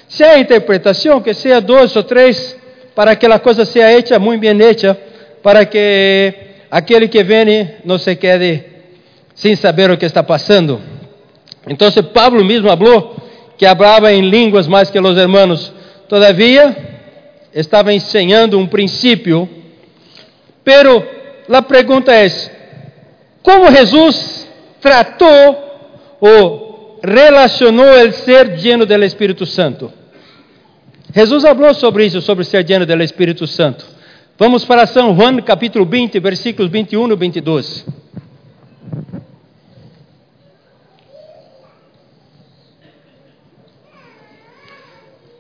Se 0.07 0.23
há 0.23 0.39
interpretação, 0.39 1.21
que 1.23 1.33
seja 1.33 1.61
dois 1.61 1.97
ou 1.97 2.03
três, 2.03 2.57
para 2.95 3.17
que 3.17 3.27
a 3.27 3.39
coisa 3.39 3.65
seja 3.65 3.91
hecha 3.91 4.19
muito 4.19 4.43
bem 4.43 4.61
hecha, 4.61 4.97
para 5.43 5.65
que 5.65 6.35
aquele 6.71 7.09
que 7.09 7.23
vem 7.25 7.71
não 7.85 7.99
se 7.99 8.15
quede 8.15 8.65
sem 9.35 9.57
saber 9.57 9.91
o 9.91 9.97
que 9.97 10.05
está 10.05 10.23
passando. 10.23 10.81
Então, 11.67 11.91
Pablo 12.13 12.45
mesmo 12.45 12.69
falou 12.69 13.17
que 13.57 13.65
hablaba 13.65 14.13
em 14.13 14.29
línguas 14.29 14.67
mais 14.67 14.91
que 14.91 14.99
os 14.99 15.17
hermanos. 15.17 15.73
Todavia, 16.09 16.77
estava 17.55 17.93
ensinando 17.93 18.59
um 18.59 18.67
princípio. 18.67 19.49
Pero 20.65 21.05
a 21.49 21.63
pergunta 21.63 22.13
é: 22.13 22.27
como 23.43 23.71
Jesus 23.71 24.49
tratou 24.81 26.19
ou 26.21 27.01
relacionou 27.03 28.07
o 28.07 28.13
ser 28.13 28.57
lleno 28.57 28.87
do 28.87 29.05
Espírito 29.05 29.45
Santo? 29.45 29.93
Jesus 31.15 31.43
falou 31.43 31.75
sobre 31.75 32.07
isso, 32.07 32.21
sobre 32.23 32.45
ser 32.45 32.65
lleno 32.65 32.87
do 32.87 33.03
Espírito 33.03 33.47
Santo. 33.47 33.85
Vamos 34.39 34.65
para 34.65 34.87
São 34.87 35.15
Juan, 35.15 35.41
capítulo 35.43 35.85
20, 35.85 36.19
versículos 36.21 36.71
21 36.71 37.13
e 37.13 37.17
22. 37.17 37.87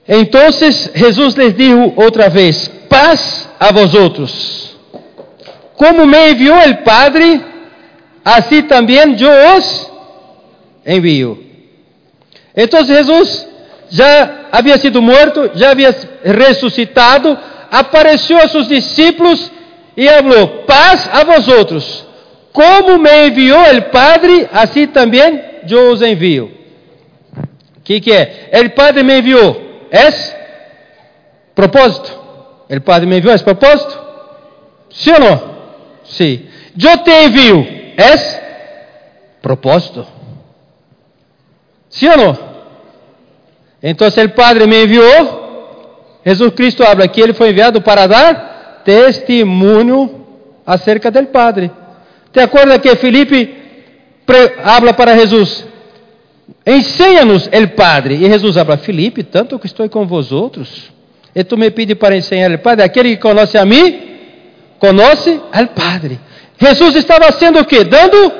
Então 0.08 0.42
Jesus 0.94 1.34
lhes 1.34 1.54
dijo 1.54 1.94
outra 1.96 2.28
vez: 2.28 2.68
Paz 2.88 3.48
a 3.58 3.72
vosotros. 3.72 4.76
Como 5.74 6.06
me 6.06 6.32
enviou 6.32 6.56
o 6.56 6.76
Padre, 6.84 7.51
assim 8.24 8.62
também 8.62 8.98
eu 8.98 9.56
os 9.56 9.90
envio. 10.86 11.42
Então 12.56 12.84
Jesus 12.84 13.48
já 13.90 14.46
havia 14.52 14.78
sido 14.78 15.00
morto, 15.00 15.50
já 15.54 15.70
havia 15.70 15.94
ressuscitado, 16.24 17.36
apareceu 17.70 18.38
a 18.38 18.48
seus 18.48 18.68
discípulos 18.68 19.50
e 19.96 20.08
falou: 20.08 20.48
Paz 20.66 21.08
a 21.12 21.24
vosotros. 21.24 22.06
Como 22.52 22.98
me 22.98 23.28
enviou 23.28 23.60
o 23.60 23.82
Padre, 23.90 24.46
assim 24.52 24.86
também 24.86 25.40
eu 25.68 25.90
os 25.90 26.02
envio. 26.02 26.52
O 27.78 27.80
que, 27.82 28.00
que 28.00 28.12
é? 28.12 28.50
O 28.64 28.70
Padre 28.70 29.02
me 29.02 29.18
enviou 29.18 29.72
es 29.92 30.34
propósito. 31.54 32.20
El 32.68 32.80
Padre 32.80 33.06
me 33.06 33.18
envió, 33.18 33.34
es 33.34 33.42
propósito. 33.42 34.00
¿Sí 34.90 35.10
o 35.10 35.18
no? 35.18 35.42
Sí. 36.04 36.48
Yo 36.74 37.02
te 37.02 37.24
envío, 37.24 37.66
es 37.96 38.40
propósito. 39.40 40.06
¿Sí 41.88 42.06
o 42.06 42.16
no? 42.16 42.38
Entonces 43.80 44.22
el 44.22 44.32
Padre 44.32 44.66
me 44.66 44.82
envió, 44.82 45.02
Jesucristo 46.24 46.84
habla 46.84 47.08
que 47.08 47.20
ele 47.20 47.34
foi 47.34 47.50
enviado 47.50 47.82
para 47.82 48.06
dar 48.06 48.82
testemunho 48.84 50.24
acerca 50.64 51.10
del 51.10 51.28
Padre. 51.28 51.70
¿Te 52.30 52.40
acuerdas 52.40 52.78
que 52.78 52.94
Felipe 52.96 53.62
habla 54.64 54.94
para 54.96 55.16
Jesus? 55.16 55.66
Ensina-nos 56.64 57.48
el 57.52 57.72
Padre. 57.72 58.14
E 58.14 58.28
Jesus 58.28 58.54
fala, 58.54 58.78
Filipe, 58.78 59.24
tanto 59.24 59.58
que 59.58 59.66
estou 59.66 59.88
com 59.88 60.06
vós 60.06 60.30
outros, 60.32 60.92
e 61.34 61.42
tu 61.42 61.56
me 61.56 61.70
pede 61.70 61.94
para 61.94 62.16
ensinar 62.16 62.52
o 62.52 62.58
Padre. 62.58 62.84
Aquele 62.84 63.16
que 63.16 63.22
conhece 63.22 63.58
a 63.58 63.64
mim, 63.64 64.00
conhece 64.78 65.40
al 65.52 65.68
Padre. 65.70 66.18
Jesus 66.62 66.94
estava 66.94 67.32
sendo 67.32 67.58
o 67.58 67.64
quê? 67.64 67.82
Dando 67.82 68.32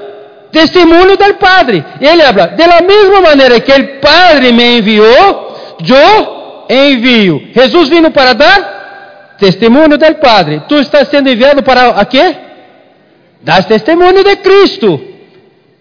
testemunho 0.53 1.17
do 1.17 1.35
Padre. 1.35 1.85
E 2.01 2.07
ele 2.07 2.23
fala, 2.23 2.49
de 2.49 2.67
la 2.67 2.81
mesma 2.81 3.21
maneira 3.21 3.59
que 3.59 3.73
o 3.73 4.01
Padre 4.01 4.53
me 4.53 4.79
enviou, 4.79 5.57
eu 5.81 6.65
envio. 6.69 7.49
Jesus 7.53 7.89
vindo 7.89 8.13
para 8.13 8.33
dar 8.35 9.35
testemunho 9.39 9.99
do 9.99 10.15
Padre. 10.21 10.63
Tu 10.69 10.77
estás 10.77 11.09
sendo 11.09 11.29
enviado 11.29 11.65
para 11.65 11.89
a 11.91 12.05
quê? 12.05 12.37
Dar 13.43 13.65
testemunho 13.65 14.23
de 14.23 14.37
Cristo. 14.37 15.01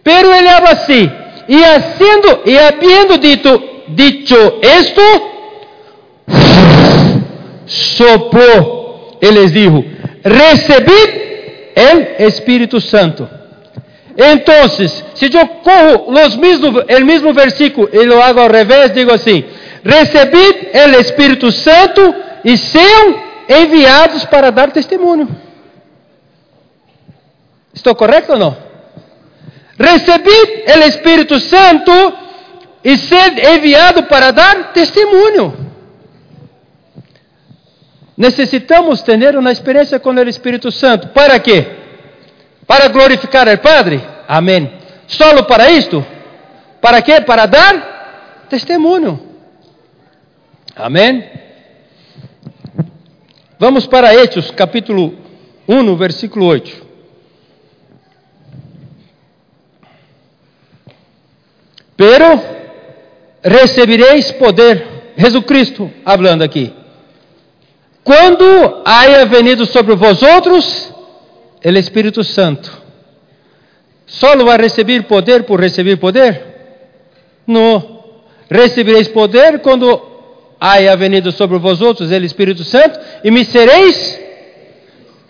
Pero 0.04 0.34
ele 0.34 0.50
fala 0.50 0.72
assim, 0.72 1.12
y 1.48 1.64
haciendo 1.64 2.42
y 2.44 2.58
habiendo 2.58 3.18
dicho, 3.20 3.64
dicho 3.90 4.60
esto, 4.64 5.02
sopló 7.68 9.20
y 9.22 9.32
les 9.32 9.54
dijo, 9.54 9.86
recibid 10.24 11.31
el 11.76 12.16
Espíritu 12.18 12.80
Santo. 12.80 13.30
Entonces, 14.16 15.04
si 15.14 15.30
yo 15.30 15.40
cojo 15.64 16.12
los 16.12 16.38
mismos, 16.38 16.84
el 16.88 17.06
mismo 17.06 17.34
versículo 17.34 17.90
y 17.92 18.06
lo 18.06 18.22
hago 18.22 18.42
al 18.42 18.50
revés, 18.50 18.94
digo 18.94 19.14
así, 19.14 19.46
recibid 19.84 20.68
el 20.74 20.96
Espíritu 20.96 21.52
Santo 21.52 22.14
y 22.44 22.58
sean 22.58 23.16
enviados 23.48 24.26
para 24.26 24.52
dar 24.52 24.72
testemunho. 24.72 25.28
¿Estou 27.74 27.96
correto 27.96 28.34
ou 28.34 28.38
não? 28.38 28.58
Recebid 29.78 30.70
o 30.70 30.88
Espírito 30.88 31.40
Santo 31.40 31.92
e 32.84 32.98
sed 32.98 33.40
enviado 33.40 34.04
para 34.04 34.32
dar 34.32 34.74
testemunho. 34.74 35.71
Necessitamos 38.18 39.02
ter 39.02 39.38
uma 39.38 39.52
experiência 39.52 40.00
com 40.00 40.12
o 40.12 40.30
Espírito 40.30 40.72
Santo. 40.72 41.10
¿Para 41.10 41.40
quê? 41.40 41.68
Para 42.68 42.88
glorificar 42.88 43.48
al 43.48 43.58
Padre? 43.58 44.02
Amém. 44.28 44.72
Solo 45.08 45.44
para 45.44 45.70
isto? 45.72 46.06
¿Para 46.80 47.02
quê? 47.02 47.22
Para 47.22 47.46
dar 47.46 48.46
testemunho. 48.50 49.20
Amém. 50.76 51.24
Vamos 53.60 53.86
para 53.86 54.14
Hechos, 54.14 54.52
capítulo 54.52 55.14
1, 55.68 55.96
versículo 55.96 56.46
8. 56.48 56.88
Pero 61.96 62.42
recebereis 63.44 64.32
poder, 64.32 65.14
Jesucristo 65.16 65.92
falando 66.04 66.42
aqui. 66.42 66.81
Quando 68.04 68.82
haya 68.86 69.26
venido 69.26 69.66
sobre 69.66 69.96
vós 69.96 70.24
outros 70.24 70.92
el 71.62 71.78
Espíritu 71.78 72.24
Santo, 72.24 72.70
¿solo 74.06 74.46
va 74.46 74.56
a 74.56 74.58
recibir 74.58 75.06
poder 75.08 75.46
por 75.46 75.60
recibir 75.60 76.00
poder? 76.00 76.52
No. 77.46 78.02
Recebereis 78.50 79.08
poder 79.08 79.62
quando 79.62 80.56
haya 80.60 80.96
venido 80.96 81.32
sobre 81.32 81.58
vosotros 81.58 82.12
el 82.12 82.24
Espírito 82.24 82.64
Santo 82.64 83.00
e 83.24 83.32
me 83.32 83.46
sereis 83.46 84.20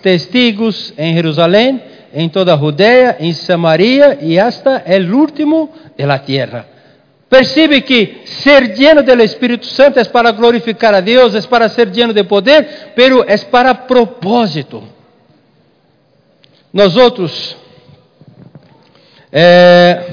testigos 0.01 0.93
em 0.97 1.13
Jerusalém, 1.13 1.81
em 2.13 2.27
toda 2.27 2.53
a 2.53 2.57
Judea, 2.57 3.17
em 3.19 3.31
Samaria 3.33 4.17
e 4.21 4.39
hasta 4.39 4.83
el 4.85 5.13
último 5.13 5.69
de 5.95 6.05
la 6.05 6.19
tierra. 6.19 6.70
Percebe 7.31 7.81
que 7.81 8.23
ser 8.25 8.75
lleno 8.75 9.01
del 9.01 9.21
Espírito 9.21 9.65
Santo 9.65 9.97
é 9.97 10.03
para 10.03 10.33
glorificar 10.33 10.93
a 10.93 10.99
Deus, 10.99 11.33
é 11.33 11.41
para 11.41 11.69
ser 11.69 11.89
lleno 11.89 12.11
de 12.11 12.25
poder, 12.25 12.91
pero 12.93 13.23
é 13.25 13.37
para 13.37 13.73
propósito. 13.73 14.83
Nós 16.73 16.97
outros, 16.97 17.55
é, 19.31 20.03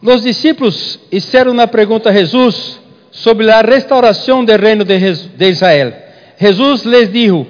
os 0.00 0.22
discípulos 0.22 1.00
fizeram 1.10 1.50
uma 1.50 1.66
pergunta 1.66 2.10
a 2.10 2.12
Jesus 2.12 2.78
sobre 3.10 3.50
a 3.50 3.60
restauração 3.60 4.44
do 4.44 4.56
reino 4.56 4.84
de, 4.84 5.48
Israel. 5.48 5.92
Jesus 6.38 6.84
les 6.84 7.10
dijo 7.10 7.44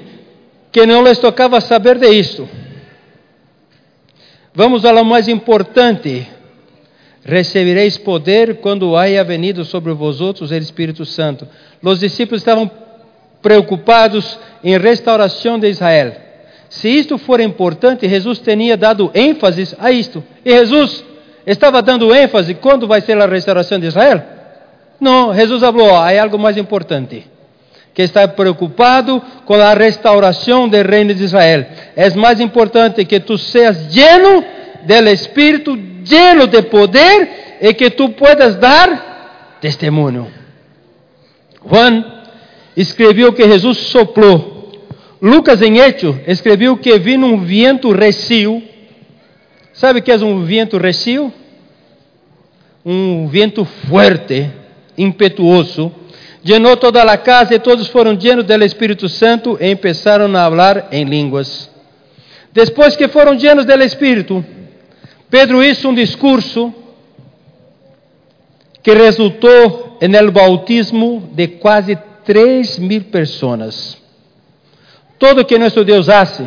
que 0.72 0.87
não 0.87 1.02
les 1.02 1.18
tocava 1.18 1.61
saber 1.61 1.98
de 1.98 2.08
isto. 2.08 2.48
Vamos 4.59 4.85
a 4.85 4.90
lo 4.90 5.05
mais 5.05 5.29
importante. 5.29 6.27
Recebereis 7.25 7.97
poder 7.97 8.57
quando 8.57 8.97
haya 8.97 9.23
venido 9.23 9.64
sobre 9.64 9.92
vosotros 9.92 10.51
o 10.51 10.55
Espírito 10.57 11.05
Santo. 11.05 11.47
Os 11.81 12.01
discípulos 12.01 12.40
estavam 12.40 12.68
preocupados 13.40 14.37
em 14.64 14.77
restauração 14.77 15.61
de 15.61 15.68
Israel. 15.68 16.12
Se 16.68 16.88
isto 16.88 17.18
for 17.18 17.38
importante, 17.38 18.09
Jesus 18.09 18.40
tinha 18.40 18.77
dado 18.77 19.12
ênfase 19.14 19.77
a 19.79 19.92
isto. 19.92 20.25
E 20.44 20.51
Jesus 20.51 21.05
estava 21.47 21.81
dando 21.81 22.12
ênfase 22.12 22.53
quando 22.55 22.88
vai 22.88 23.01
ser 23.01 23.16
a 23.16 23.27
restauração 23.27 23.79
de 23.79 23.87
Israel? 23.87 24.21
Não, 25.01 25.33
Jesus 25.33 25.61
falou, 25.61 25.94
há 25.94 26.21
algo 26.21 26.37
mais 26.37 26.57
importante. 26.57 27.25
Que 27.94 28.03
está 28.03 28.29
preocupado 28.29 29.20
com 29.44 29.55
a 29.55 29.74
restauração 29.74 30.68
do 30.68 30.81
reino 30.83 31.12
de 31.14 31.24
Israel. 31.24 31.66
É 31.96 32.09
mais 32.11 32.40
importante 32.40 33.05
que 33.05 33.18
tu 33.18 33.37
seas 33.37 33.92
lleno 33.92 34.44
del 34.85 35.09
Espírito, 35.09 35.77
lleno 36.05 36.46
de 36.46 36.62
poder 36.62 37.59
e 37.61 37.74
que 37.74 37.90
tu 37.90 38.11
puedas 38.11 38.57
dar 38.57 39.59
testemunho. 39.61 40.29
Juan 41.68 42.05
escreveu 42.77 43.33
que 43.33 43.48
Jesus 43.48 43.79
soprou. 43.79 44.57
Lucas 45.20 45.61
em 45.61 45.79
Hecho 45.79 46.18
escreveu 46.27 46.77
que 46.77 46.96
vino 46.98 47.27
um 47.27 47.40
vento 47.40 47.92
recio. 47.92 48.62
Sabe 49.72 49.98
o 49.98 50.03
que 50.03 50.12
é 50.12 50.16
um 50.16 50.44
vento 50.44 50.79
recio? 50.79 51.33
Um 52.85 53.27
vento 53.27 53.64
forte, 53.64 54.48
impetuoso. 54.96 55.92
Llenou 56.48 56.78
toda 56.78 57.02
a 57.02 57.18
casa 57.18 57.54
e 57.54 57.58
todos 57.58 57.88
foram 57.88 58.14
llenos 58.14 58.42
do 58.42 58.64
Espírito 58.64 59.06
Santo 59.06 59.58
e 59.61 59.76
começaram 59.76 60.34
a 60.34 60.48
falar 60.48 60.88
em 60.90 61.04
línguas. 61.04 61.68
Depois 62.54 62.96
que 62.96 63.06
foram 63.06 63.34
llenos 63.34 63.66
do 63.66 63.82
Espírito, 63.82 64.42
Pedro 65.28 65.62
hizo 65.62 65.90
um 65.90 65.94
discurso 65.94 66.72
que 68.82 68.94
resultou 68.94 69.98
no 70.00 70.32
bautismo 70.32 71.28
de 71.34 71.48
quase 71.48 71.98
3 72.24 72.78
mil 72.78 73.02
pessoas. 73.02 73.98
Todo 75.18 75.44
que 75.44 75.58
nosso 75.58 75.84
Deus 75.84 76.08
hace, 76.08 76.46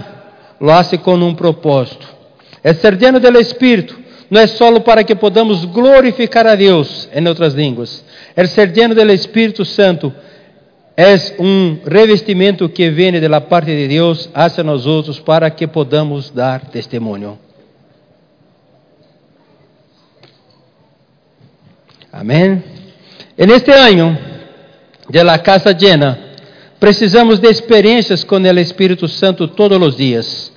lo 0.59 0.71
hace 0.71 0.97
com 0.97 1.13
um 1.13 1.35
propósito. 1.35 2.07
É 2.63 2.73
ser 2.73 2.95
lleno 2.95 3.19
do 3.19 3.39
Espírito 3.39 4.01
não 4.31 4.39
é 4.39 4.47
só 4.47 4.79
para 4.79 5.03
que 5.03 5.13
podamos 5.13 5.65
glorificar 5.65 6.47
a 6.47 6.55
Deus 6.55 7.09
em 7.13 7.27
outras 7.27 7.53
línguas. 7.53 8.01
É 8.35 8.45
ser 8.45 8.71
lleno 8.71 8.95
do 8.95 9.11
Espírito 9.11 9.65
Santo 9.65 10.13
é 10.95 11.15
um 11.39 11.79
revestimento 11.85 12.67
que 12.69 12.89
vem 12.89 13.19
da 13.19 13.41
parte 13.41 13.67
de 13.67 13.87
Deus 13.87 14.29
hacia 14.33 14.63
nós 14.63 14.85
outros 14.85 15.19
para 15.19 15.49
que 15.49 15.65
podamos 15.65 16.29
dar 16.29 16.65
testemunho. 16.65 17.39
Amém? 22.11 22.61
E 23.37 23.47
neste 23.47 23.71
ano 23.71 24.17
de 25.09 25.23
la 25.23 25.39
casa 25.39 25.71
llena, 25.71 26.19
precisamos 26.79 27.39
de 27.39 27.49
experiências 27.49 28.23
com 28.23 28.35
o 28.35 28.59
Espírito 28.59 29.07
Santo 29.07 29.47
todos 29.47 29.81
os 29.81 29.95
dias, 29.95 30.51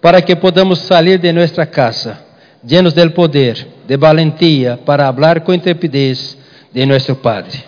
para 0.00 0.22
que 0.22 0.34
podamos 0.34 0.80
sair 0.80 1.18
de 1.18 1.32
nossa 1.32 1.66
casa 1.66 2.24
llenos 2.66 2.94
del 2.94 3.12
poder, 3.12 3.66
de 3.86 3.96
valentia, 3.96 4.78
para 4.84 5.06
hablar 5.06 5.42
com 5.42 5.52
intrepidez 5.52 6.36
de 6.74 6.84
nosso 6.84 7.14
Padre. 7.14 7.62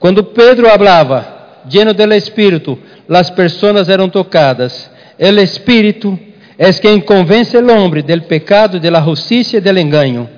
Quando 0.00 0.24
Pedro 0.24 0.68
falava, 0.68 1.62
lleno 1.70 1.94
del 1.94 2.12
Espírito, 2.12 2.76
as 3.08 3.30
pessoas 3.30 3.88
eram 3.88 4.08
tocadas. 4.08 4.90
El 5.18 5.38
Espírito 5.38 6.18
é 6.58 6.72
quem 6.72 7.00
convence 7.00 7.56
o 7.56 7.72
homem 7.72 8.02
del 8.02 8.22
pecado, 8.22 8.80
de 8.80 8.90
la 8.90 9.00
justiça 9.00 9.56
e 9.56 9.60
del 9.60 9.78
engaño, 9.78 10.28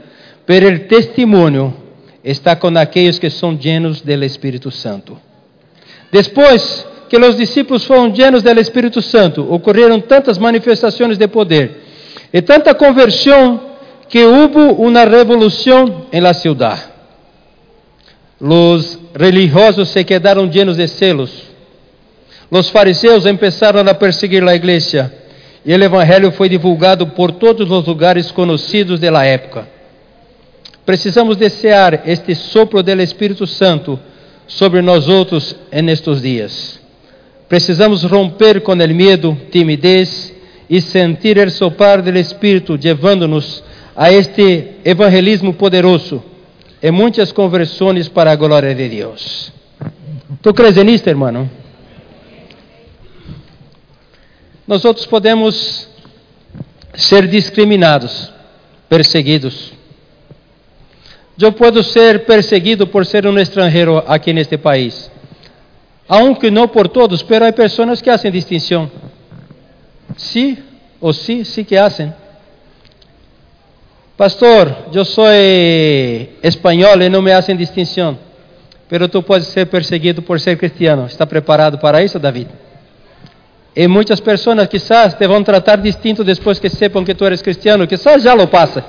pero 0.45 0.69
el 0.69 0.87
testemunho 0.87 1.75
está 2.23 2.55
com 2.57 2.77
aqueles 2.77 3.19
que 3.19 3.31
são 3.31 3.57
llenos 3.57 4.03
del 4.03 4.23
Espírito 4.23 4.71
Santo. 4.71 5.19
Depois 6.13 6.87
que 7.09 7.17
os 7.17 7.37
discípulos 7.37 7.85
foram 7.85 8.13
llenos 8.13 8.43
del 8.43 8.59
Espírito 8.59 9.01
Santo, 9.01 9.47
ocorreram 9.51 10.01
tantas 10.01 10.37
manifestações 10.37 11.17
de 11.17 11.27
poder 11.27 11.83
e 12.33 12.43
tanta 12.43 12.75
conversão 12.75 13.61
que 14.09 14.25
hubo 14.25 14.73
uma 14.75 15.05
revolução 15.05 16.07
em 16.13 16.21
la 16.21 16.35
ciudad. 16.35 16.98
Los 18.41 18.99
religiosos 19.15 19.89
se 19.89 20.05
quedaram 20.05 20.49
llenos 20.49 20.77
de 20.77 20.87
celos. 20.87 21.43
Los 22.51 22.71
fariseus 22.71 23.25
começaram 23.25 23.81
a 23.81 23.95
perseguir 23.95 24.47
a 24.49 24.55
igreja 24.55 25.13
e 25.65 25.75
o 25.75 25.83
evangelho 25.83 26.31
foi 26.31 26.49
divulgado 26.49 27.09
por 27.09 27.33
todos 27.33 27.71
os 27.71 27.87
lugares 27.87 28.31
conhecidos 28.31 29.01
da 29.01 29.25
época. 29.25 29.69
Precisamos 30.87 31.37
desear 31.37 32.03
este 32.07 32.35
sopro 32.35 32.83
do 32.83 33.03
Espírito 33.03 33.47
Santo 33.47 33.99
sobre 34.47 34.81
nós 34.81 35.09
outros 35.09 35.55
nestes 35.71 36.23
dias. 36.23 36.81
Precisamos 37.49 38.05
romper 38.05 38.61
com 38.63 38.73
o 38.73 38.77
medo, 38.77 39.37
timidez 39.51 40.33
e 40.71 40.81
sentir 40.81 41.39
o 41.39 41.51
soprar 41.51 42.01
do 42.01 42.17
Espírito, 42.17 42.79
levando-nos 42.83 43.63
a 43.97 44.13
este 44.13 44.77
evangelismo 44.85 45.53
poderoso 45.53 46.23
e 46.83 46.91
muitas 46.91 47.33
conversões 47.33 48.09
para 48.09 48.31
a 48.33 48.37
glória 48.37 48.75
de 48.75 48.89
Deus. 48.89 49.53
Tu 50.43 50.55
crees 50.55 50.77
nisto, 50.77 51.09
hermano? 51.09 51.51
Nós 54.67 54.85
outros 54.85 55.07
podemos 55.07 55.89
ser 56.95 57.27
discriminados, 57.27 58.33
perseguidos 58.89 59.79
eu 61.41 61.53
posso 61.53 61.85
ser 61.85 62.25
perseguido 62.25 62.87
por 62.87 63.07
ser 63.07 63.27
um 63.27 63.39
estrangeiro 63.39 63.99
aqui 64.07 64.33
neste 64.33 64.59
país. 64.59 65.09
Aunque 66.09 66.51
não 66.51 66.67
por 66.67 66.89
todos, 66.89 67.23
pero 67.23 67.47
há 67.47 67.53
pessoas 67.53 68.03
que 68.03 68.11
fazem 68.11 68.33
distinção. 68.33 68.91
Sí 70.17 70.59
ou 71.01 71.13
sí, 71.13 71.45
sí 71.45 71.65
que 71.65 71.77
hacen. 71.77 72.13
Pastor, 74.19 74.75
eu 74.93 75.05
sou 75.05 75.27
espanhol 76.43 77.01
e 77.01 77.09
não 77.09 77.23
me 77.23 77.31
hacen 77.31 77.55
distinção. 77.57 78.19
Pero 78.89 79.09
tu 79.09 79.23
podes 79.23 79.47
ser 79.47 79.67
perseguido 79.67 80.23
por 80.23 80.41
ser 80.41 80.59
cristiano. 80.59 81.07
¿Está 81.07 81.25
preparado 81.25 81.79
para 81.79 82.03
isso, 82.03 82.19
David? 82.19 82.49
E 83.77 83.87
muitas 83.87 84.19
pessoas 84.19 84.67
quizás 84.67 85.15
te 85.15 85.25
vão 85.29 85.45
tratar 85.45 85.77
distinto 85.77 86.25
depois 86.25 86.59
que 86.59 86.69
sepam 86.69 87.05
que 87.05 87.15
tu 87.15 87.25
eres 87.25 87.41
cristiano. 87.41 87.87
Quizás 87.87 88.25
já 88.25 88.35
lo 88.35 88.49
passa. 88.49 88.85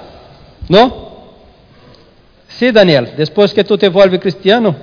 Não? 0.67 1.09
Sí, 2.47 2.71
Daniel, 2.71 3.09
depois 3.15 3.53
que 3.53 3.63
tu 3.63 3.77
te 3.77 3.87
vuelves 3.87 4.19
cristiano, 4.19 4.75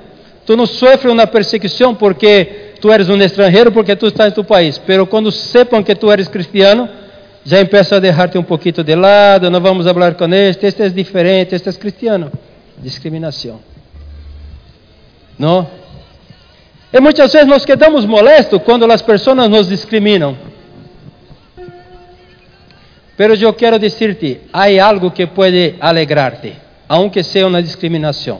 tu 0.47 0.57
não 0.57 0.64
sofres 0.64 1.12
uma 1.12 1.26
perseguição 1.26 1.92
porque 1.92 2.74
tu 2.80 2.92
eres 2.92 3.09
um 3.09 3.20
estrangeiro, 3.20 3.72
porque 3.72 3.97
tu 3.97 4.07
estás 4.07 4.30
em 4.30 4.34
tu 4.36 4.44
país. 4.44 4.78
Pero 4.78 5.09
quando 5.09 5.32
sepam 5.32 5.82
que 5.82 5.97
tu 5.97 6.09
eres 6.09 6.28
cristiano, 6.28 6.88
já 7.47 7.64
começam 7.64 7.99
a 7.99 8.01
deixar-te 8.01 8.36
um 8.36 8.42
pouquinho 8.42 8.82
de 8.82 8.94
lado, 8.97 9.49
não 9.49 9.61
vamos 9.61 9.86
falar 9.86 10.14
com 10.14 10.26
este, 10.34 10.66
este 10.66 10.82
é 10.82 10.88
diferente, 10.88 11.55
este 11.55 11.68
é 11.68 11.72
cristiano. 11.72 12.32
Discriminação. 12.76 13.61
Não? 15.38 15.70
E 16.92 17.01
muitas 17.01 17.32
vezes 17.32 17.47
nos 17.47 17.64
quedamos 17.64 18.05
molestos 18.05 18.61
quando 18.64 18.90
as 18.90 19.01
pessoas 19.01 19.49
nos 19.49 19.68
discriminam. 19.68 20.36
Pero 23.16 23.34
eu 23.34 23.55
quero 23.55 23.78
dizer-te, 23.78 24.40
há 24.53 24.64
algo 24.84 25.12
que 25.12 25.26
pode 25.28 25.76
alegrarte 25.78 26.66
aunque 26.88 27.22
sea 27.22 27.47
una 27.47 27.62
discriminación. 27.62 28.38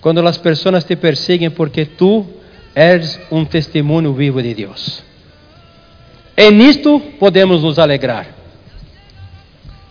Cuando 0.00 0.22
las 0.22 0.38
personas 0.38 0.86
te 0.86 0.96
persiguen 0.96 1.52
porque 1.52 1.84
tú 1.84 2.26
és 2.74 3.20
um 3.30 3.44
testemunho 3.44 4.14
vivo 4.14 4.40
de 4.42 4.54
Deus. 4.54 5.09
E 6.40 6.50
nisto 6.50 6.98
podemos 7.18 7.62
nos 7.62 7.78
alegrar. 7.78 8.26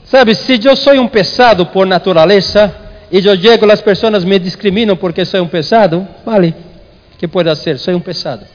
Sabe, 0.03 0.33
se 0.33 0.59
eu 0.65 0.75
sou 0.75 0.93
um 0.95 1.07
pesado 1.07 1.67
por 1.67 1.85
natureza 1.85 2.73
e 3.11 3.23
eu 3.23 3.39
chego, 3.39 3.71
as 3.71 3.79
pessoas 3.81 4.23
me 4.23 4.39
discriminam 4.39 4.97
porque 4.97 5.23
sou 5.25 5.43
um 5.43 5.47
pesado, 5.47 6.07
vale, 6.25 6.55
que 7.19 7.27
pode 7.27 7.55
ser, 7.55 7.77
sou 7.77 7.93
um 7.93 7.99
pesado. 7.99 8.47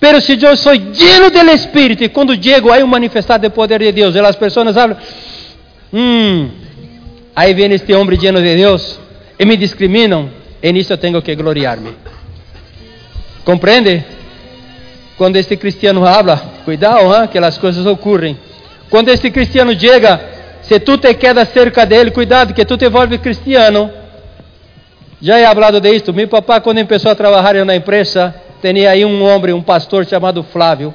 Pero 0.00 0.18
se 0.18 0.42
eu 0.42 0.56
sou 0.56 0.72
lleno 0.72 1.28
do 1.28 1.50
Espírito 1.50 2.02
e 2.04 2.08
quando 2.08 2.42
chego 2.42 2.72
há 2.72 2.78
um 2.78 2.86
manifestar 2.86 3.36
do 3.36 3.50
poder 3.50 3.80
de 3.80 3.92
Deus, 3.92 4.14
e 4.14 4.20
as 4.20 4.36
pessoas 4.36 4.74
falam, 4.74 4.96
hum, 5.92 6.48
aí 7.34 7.52
vem 7.52 7.70
este 7.72 7.92
homem 7.92 8.18
lleno 8.18 8.40
de 8.40 8.56
Deus 8.56 8.98
e 9.38 9.44
me 9.44 9.58
discriminam, 9.58 10.30
e 10.62 10.72
nisso 10.72 10.90
eu 10.90 10.96
tenho 10.96 11.20
que 11.20 11.34
gloriar-me. 11.34 11.92
Compreende? 13.44 14.16
Quando 15.16 15.36
este 15.36 15.56
cristiano 15.56 16.06
habla, 16.06 16.36
cuidado, 16.64 17.14
hein, 17.14 17.28
que 17.28 17.38
as 17.38 17.56
coisas 17.56 17.86
ocorrem. 17.86 18.36
Quando 18.90 19.08
este 19.08 19.30
cristiano 19.30 19.72
chega, 19.78 20.20
se 20.60 20.78
tu 20.78 20.98
te 20.98 21.14
quedas 21.14 21.48
cerca 21.48 21.86
dele, 21.86 22.10
cuidado, 22.10 22.52
que 22.52 22.64
tu 22.66 22.76
te 22.76 22.88
volves 22.88 23.20
cristiano. 23.20 23.90
Já 25.20 25.40
he 25.40 25.46
hablado 25.46 25.80
de 25.80 25.90
isto. 25.94 26.12
Meu 26.12 26.28
papá, 26.28 26.60
quando 26.60 26.86
começou 26.86 27.10
a 27.10 27.14
trabalhar 27.14 27.64
na 27.64 27.74
empresa, 27.74 28.34
tinha 28.60 28.90
aí 28.90 29.06
um 29.06 29.24
homem, 29.24 29.54
um 29.54 29.62
pastor 29.62 30.04
chamado 30.04 30.42
Flávio. 30.42 30.92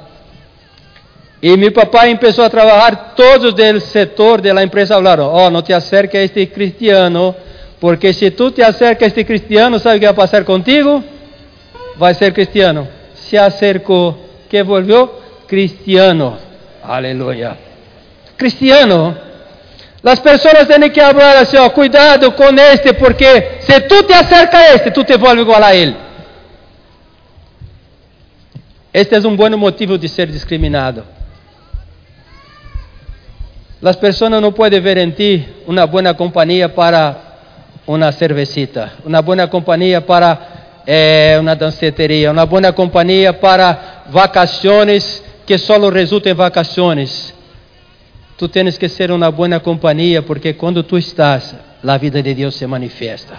E 1.42 1.56
meu 1.56 1.72
papai 1.72 2.16
começou 2.16 2.44
a 2.44 2.50
trabalhar, 2.50 3.14
todos 3.16 3.52
do 3.52 3.80
setor 3.80 4.40
da 4.40 4.62
empresa 4.62 4.94
falaram: 4.94 5.34
Oh, 5.34 5.50
não 5.50 5.60
te 5.60 5.72
acerques 5.72 6.20
a 6.20 6.22
este 6.22 6.46
cristiano, 6.46 7.34
porque 7.80 8.12
se 8.12 8.30
tu 8.30 8.52
te 8.52 8.62
acercas 8.62 9.02
a 9.02 9.06
este 9.08 9.24
cristiano, 9.24 9.80
sabe 9.80 9.96
o 9.96 9.98
que 9.98 10.06
vai 10.06 10.14
passar 10.14 10.44
contigo? 10.44 11.02
Vai 11.96 12.14
ser 12.14 12.32
cristiano 12.32 13.01
se 13.32 13.38
acercou, 13.38 14.14
que 14.50 14.62
volvió 14.62 15.10
cristiano. 15.46 16.36
Aleluya. 16.84 17.56
Cristiano. 18.36 19.16
Las 20.02 20.20
personas 20.20 20.68
tienen 20.68 20.92
que 20.92 21.00
hablar 21.00 21.38
así, 21.38 21.56
cuidado 21.74 22.36
con 22.36 22.58
este, 22.58 22.92
porque 22.92 23.60
si 23.60 23.72
tú 23.88 24.02
te 24.02 24.12
acercas 24.12 24.60
a 24.60 24.74
este, 24.74 24.90
tú 24.90 25.02
te 25.02 25.16
vuelves 25.16 25.46
igual 25.46 25.64
a 25.64 25.72
él. 25.72 25.96
Este 28.92 29.16
es 29.16 29.24
un 29.24 29.34
buen 29.34 29.58
motivo 29.58 29.96
de 29.96 30.08
ser 30.08 30.30
discriminado. 30.30 31.02
Las 33.80 33.96
personas 33.96 34.42
no 34.42 34.52
pueden 34.52 34.84
ver 34.84 34.98
en 34.98 35.14
ti 35.14 35.46
una 35.66 35.86
buena 35.86 36.14
compañía 36.14 36.74
para 36.74 37.38
una 37.86 38.12
cervecita, 38.12 38.92
una 39.06 39.22
buena 39.22 39.48
compañía 39.48 40.04
para 40.04 40.51
é 40.86 41.36
uma 41.40 41.54
danceteria, 41.54 42.30
uma 42.30 42.46
boa 42.46 42.72
companhia 42.72 43.32
para 43.32 44.04
vacações 44.08 45.22
que 45.46 45.58
só 45.58 45.78
resultam 45.88 46.32
em 46.32 46.34
vacações. 46.34 47.34
Tu 48.36 48.48
tens 48.48 48.76
que 48.76 48.88
ser 48.88 49.10
uma 49.10 49.30
boa 49.30 49.60
companhia, 49.60 50.22
porque 50.22 50.52
quando 50.52 50.82
tu 50.82 50.98
estás, 50.98 51.54
a 51.86 51.96
vida 51.96 52.22
de 52.22 52.34
Deus 52.34 52.54
se 52.54 52.66
manifesta. 52.66 53.34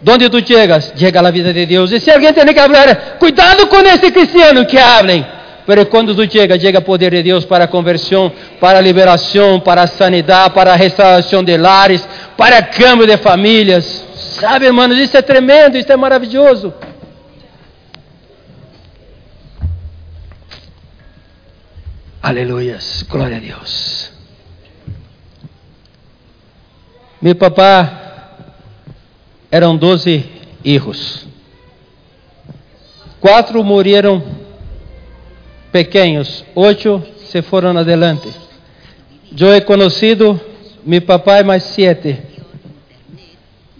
Donde 0.00 0.30
tu 0.30 0.46
chegas, 0.46 0.92
chega 0.96 1.20
a 1.20 1.30
vida 1.30 1.52
de 1.52 1.66
Deus. 1.66 1.92
E 1.92 2.00
se 2.00 2.10
alguém 2.10 2.32
tem 2.32 2.46
que 2.46 2.54
falar, 2.54 3.18
cuidado 3.18 3.66
com 3.66 3.80
esse 3.80 4.10
cristiano 4.10 4.64
que 4.64 4.78
hablem. 4.78 5.26
Mas 5.66 5.84
quando 5.84 6.14
tu 6.14 6.30
chega, 6.30 6.58
chega 6.58 6.78
o 6.78 6.82
poder 6.82 7.10
de 7.12 7.22
Deus 7.22 7.44
para 7.44 7.68
conversão, 7.68 8.32
para 8.60 8.80
liberação, 8.80 9.60
para 9.60 9.86
sanidade, 9.86 10.54
para 10.54 10.74
restauração 10.74 11.44
de 11.44 11.56
lares, 11.56 12.06
para 12.36 12.62
câmbio 12.62 13.06
de 13.06 13.16
famílias. 13.18 14.09
Sabe, 14.30 14.66
irmãos, 14.66 14.96
isso 14.96 15.16
é 15.16 15.22
tremendo, 15.22 15.76
isso 15.76 15.90
é 15.90 15.96
maravilhoso. 15.96 16.72
Aleluias, 22.22 23.02
glória 23.08 23.38
a 23.38 23.40
Deus. 23.40 24.12
Meu 27.20 27.34
papá 27.34 28.46
eram 29.50 29.76
doze 29.76 30.24
filhos. 30.62 31.26
Quatro 33.20 33.64
morreram 33.64 34.22
pequenos, 35.72 36.44
oito 36.54 37.02
se 37.26 37.42
foram 37.42 37.76
adelante. 37.76 38.32
Eu 39.38 39.54
he 39.54 39.60
conhecido 39.60 40.40
meu 40.86 41.02
papai 41.02 41.42
mais 41.42 41.64
sete. 41.64 42.29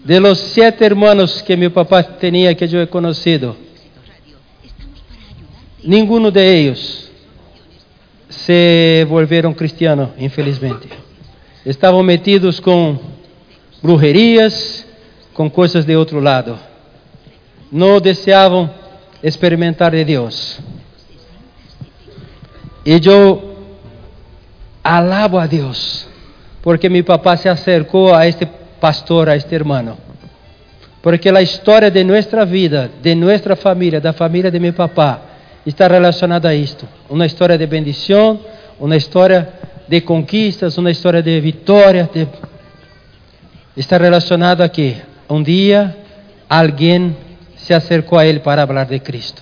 De 0.03 0.19
los 0.19 0.39
siete 0.39 0.83
hermanos 0.83 1.43
que 1.43 1.55
mi 1.55 1.69
papá 1.69 2.01
tenía 2.01 2.55
que 2.55 2.67
yo 2.67 2.81
he 2.81 2.87
conocido, 2.87 3.55
ninguno 5.83 6.31
de 6.31 6.59
ellos 6.59 7.11
se 8.29 9.05
volvieron 9.07 9.53
cristianos, 9.53 10.09
infelizmente. 10.17 10.89
Estavam 11.63 12.01
metidos 12.01 12.59
com 12.59 12.97
brujerias, 13.83 14.87
com 15.33 15.49
coisas 15.49 15.85
de 15.85 15.95
outro 15.95 16.19
lado. 16.19 16.57
Não 17.71 18.01
deseavam 18.01 18.71
experimentar 19.21 19.91
de 19.91 20.03
Deus. 20.03 20.59
E 22.83 22.99
eu 23.07 23.55
alabo 24.83 25.37
a 25.37 25.45
Deus, 25.45 26.07
porque 26.63 26.89
meu 26.89 27.03
papá 27.03 27.37
se 27.37 27.47
acercou 27.47 28.15
a 28.15 28.25
este 28.25 28.47
pastor, 28.81 29.29
a 29.29 29.35
este 29.35 29.53
hermano. 29.55 29.97
Porque 31.01 31.29
a 31.29 31.41
história 31.41 31.89
de 31.89 32.03
nossa 32.03 32.45
vida, 32.45 32.89
de 33.01 33.15
nossa 33.15 33.55
família, 33.55 34.01
da 34.01 34.11
família 34.11 34.51
de 34.51 34.59
meu 34.59 34.73
papá, 34.73 35.21
está 35.65 35.87
relacionada 35.87 36.49
a 36.49 36.55
isto. 36.55 36.87
Uma 37.09 37.25
história 37.25 37.57
de 37.57 37.67
bendição, 37.67 38.39
uma 38.79 38.97
história 38.97 39.47
de 39.87 40.01
conquistas, 40.01 40.77
uma 40.77 40.91
história 40.91 41.21
de 41.21 41.39
vitória. 41.39 42.09
De... 42.13 42.27
Está 43.77 43.97
relacionado 43.97 44.61
a 44.61 44.69
que 44.69 44.97
um 45.29 45.41
dia 45.41 45.95
alguém 46.49 47.15
se 47.55 47.73
acercou 47.73 48.17
a 48.17 48.25
ele 48.25 48.39
para 48.39 48.65
falar 48.65 48.85
de 48.85 48.99
Cristo. 48.99 49.41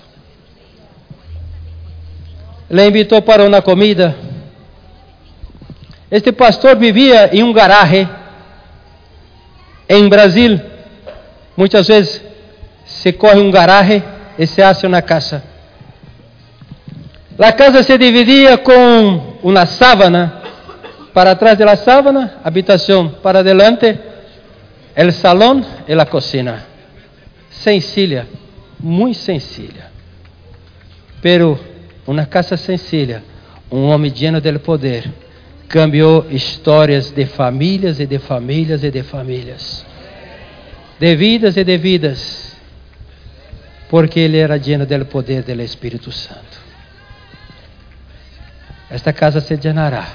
Le 2.70 2.86
invitou 2.86 3.20
para 3.22 3.44
uma 3.44 3.60
comida. 3.60 4.14
Este 6.10 6.32
pastor 6.32 6.76
vivia 6.76 7.30
em 7.34 7.42
um 7.42 7.52
garaje 7.52 8.08
em 9.92 10.08
Brasil, 10.08 10.60
muitas 11.56 11.88
vezes 11.88 12.22
se 12.84 13.12
corre 13.12 13.40
um 13.40 13.50
garaje 13.50 14.00
e 14.38 14.46
se 14.46 14.62
hace 14.62 14.86
uma 14.86 15.02
casa. 15.02 15.42
A 17.36 17.52
casa 17.52 17.82
se 17.82 17.98
dividia 17.98 18.56
com 18.58 19.38
uma 19.42 19.66
sábana, 19.66 20.42
para 21.12 21.34
trás 21.34 21.58
da 21.58 21.74
sábana, 21.74 22.34
habitação, 22.44 23.08
para 23.20 23.40
adelante, 23.40 23.98
o 24.96 25.10
salão 25.10 25.64
e 25.88 25.92
a 25.92 26.06
cocina. 26.06 26.66
Sencilla, 27.50 28.28
muito 28.78 29.18
sencilla. 29.18 29.90
Pero 31.20 31.58
uma 32.06 32.26
casa 32.26 32.56
sencilla, 32.56 33.24
um 33.72 33.88
homem 33.88 34.12
lleno 34.12 34.40
del 34.40 34.60
poder 34.60 35.10
cambiou 35.70 36.26
histórias 36.28 37.12
de 37.12 37.24
famílias 37.26 38.00
e 38.00 38.06
de 38.06 38.18
famílias 38.18 38.82
e 38.82 38.90
de 38.90 39.04
famílias, 39.04 39.86
de 40.98 41.14
vidas 41.14 41.56
e 41.56 41.62
de 41.62 41.78
vidas, 41.78 42.56
porque 43.88 44.18
ele 44.18 44.36
era 44.36 44.56
lleno 44.56 44.84
do 44.84 45.06
poder 45.06 45.44
do 45.44 45.62
Espírito 45.62 46.10
Santo. 46.10 46.58
Esta 48.90 49.12
casa 49.12 49.40
se 49.40 49.54
llenará. 49.54 50.08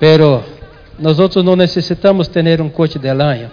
Pero 0.00 0.42
nós 0.98 1.18
não 1.44 1.56
necessitamos 1.56 2.28
ter 2.28 2.62
um 2.62 2.70
coche 2.70 2.98
de 2.98 3.12
lanha, 3.12 3.50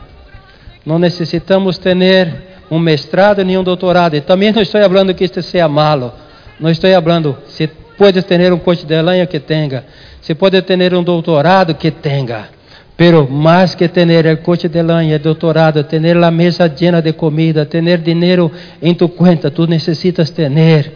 não 0.86 0.98
necessitamos 0.98 1.78
ter 1.78 2.34
um 2.72 2.80
mestrado 2.80 3.44
nem 3.44 3.58
um 3.58 3.64
doutorado. 3.64 4.16
E 4.16 4.22
também 4.22 4.54
não 4.54 4.62
estou 4.62 4.82
falando 4.82 5.14
que 5.14 5.26
isto 5.26 5.42
seja 5.42 5.68
malo, 5.68 6.14
não 6.58 6.70
estou 6.70 6.90
falando 6.90 7.38
se 7.48 7.83
Puedes 7.98 8.26
tener 8.26 8.52
un 8.52 8.60
coche 8.60 8.86
de 8.86 9.02
leña 9.02 9.26
que 9.26 9.40
tenga, 9.40 9.84
se 10.20 10.36
puede 10.36 10.62
tener 10.62 10.96
un 10.96 11.06
doutorado 11.06 11.78
que 11.78 11.92
tenga, 11.92 12.50
pero 12.96 13.28
más 13.28 13.76
que 13.76 13.88
tener 13.90 14.26
el 14.28 14.42
coche 14.42 14.68
de 14.70 14.82
leña, 14.82 15.16
el 15.16 15.22
doutorado, 15.22 15.86
tener 15.86 16.16
la 16.16 16.32
mesa 16.32 16.68
llena 16.68 17.02
de 17.02 17.16
comida, 17.16 17.66
tener 17.66 18.04
dinero 18.04 18.52
en 18.82 18.96
tu 18.96 19.14
cuenta, 19.14 19.52
tú 19.52 19.68
necesitas 19.68 20.32
tener 20.34 20.92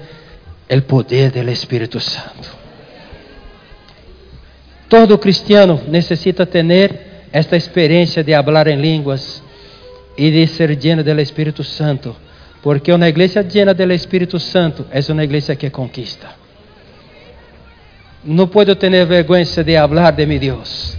el 0.67 0.83
poder 0.83 1.31
del 1.31 1.49
Espíritu 1.49 1.99
Santo. 1.99 2.49
Todo 4.87 5.19
cristiano 5.19 5.81
necessita 5.89 6.45
ter 6.45 7.25
esta 7.31 7.57
experiência 7.57 8.23
de 8.23 8.33
falar 8.33 8.67
em 8.67 8.79
línguas 8.79 9.43
e 10.17 10.31
de 10.31 10.47
ser 10.47 10.75
lleno 10.77 11.03
do 11.03 11.19
Espírito 11.19 11.63
Santo, 11.63 12.15
porque 12.63 12.91
uma 12.91 13.07
igreja 13.07 13.41
llena 13.41 13.73
do 13.73 13.91
Espírito 13.91 14.39
Santo 14.39 14.85
é 14.89 14.99
uma 15.11 15.23
igreja 15.23 15.55
que 15.55 15.69
conquista. 15.69 16.36
No 18.27 18.47
puedo 18.47 18.75
tener 18.75 19.07
vergüenza 19.07 19.63
de 19.63 19.77
hablar 19.77 20.13
de 20.13 20.25
mi 20.25 20.37
Dios. 20.37 20.97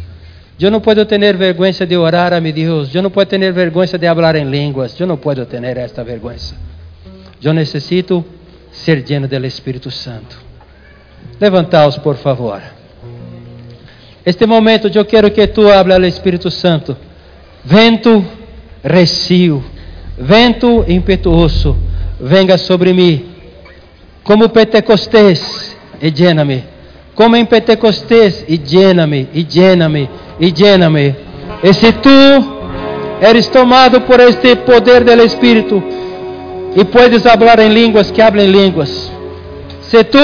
Eu 0.59 0.71
não 0.71 0.81
posso 0.81 1.05
ter 1.05 1.37
vergonha 1.37 1.87
de 1.87 1.97
orar 1.97 2.33
a 2.33 2.41
meu 2.41 2.53
Deus. 2.53 2.93
Eu 2.95 3.03
não 3.03 3.11
posso 3.11 3.27
ter 3.27 3.53
vergonha 3.53 3.87
de 3.87 4.07
falar 4.07 4.35
em 4.35 4.51
línguas. 4.51 4.99
Eu 4.99 5.07
não 5.07 5.19
posso 5.19 5.45
ter 5.45 5.77
esta 5.77 6.03
vergonha. 6.03 6.39
Eu 7.43 7.53
necessito 7.53 8.25
ser 8.73 9.05
lleno 9.07 9.29
do 9.29 9.47
Espírito 9.47 9.91
Santo. 9.91 10.37
Levantaos, 11.39 11.99
por 11.99 12.17
favor. 12.17 12.61
Este 14.27 14.47
momento 14.47 14.89
eu 14.93 15.05
quero 15.05 15.31
que 15.31 15.47
tu 15.47 15.71
hable 15.71 15.93
ao 15.93 16.05
Espírito 16.05 16.51
Santo. 16.51 16.97
Vento 17.65 18.25
recio, 18.83 19.63
vento 20.17 20.85
impetuoso, 20.89 21.77
venga 22.19 22.57
sobre 22.57 22.93
mim. 22.93 23.27
Como 24.25 24.49
Pentecostés, 24.49 25.77
e 26.01 26.11
llena-me. 26.11 26.78
Como 27.19 27.35
em 27.37 27.45
Pentecostés, 27.45 28.45
e 28.49 28.57
llena-me, 28.57 29.29
e 29.35 29.43
llena-me 29.43 30.09
e 30.39 30.51
llena-me. 30.53 31.15
E 31.63 31.73
se 31.73 31.93
tu 31.93 32.09
eres 33.21 33.49
tomado 33.49 34.03
por 34.03 34.21
este 34.21 34.55
poder 34.57 35.05
del 35.05 35.21
Espírito 35.21 35.83
e 36.77 36.85
puedes 36.85 37.27
hablar 37.27 37.59
em 37.59 37.71
línguas, 37.71 38.11
que 38.11 38.23
hable 38.23 38.45
em 38.45 38.51
línguas. 38.51 39.11
Se 39.83 40.05
tu 40.05 40.19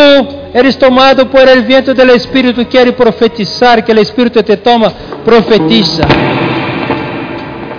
eres 0.52 0.76
tomado 0.76 1.26
por 1.26 1.48
el 1.48 1.62
viento 1.62 1.94
del 1.94 2.10
Espírito 2.10 2.60
e 2.60 2.64
queres 2.64 2.94
profetizar, 2.94 3.82
que 3.84 3.92
o 3.92 4.00
Espírito 4.00 4.40
te 4.42 4.56
toma, 4.56 4.92
profetiza. 5.24 6.04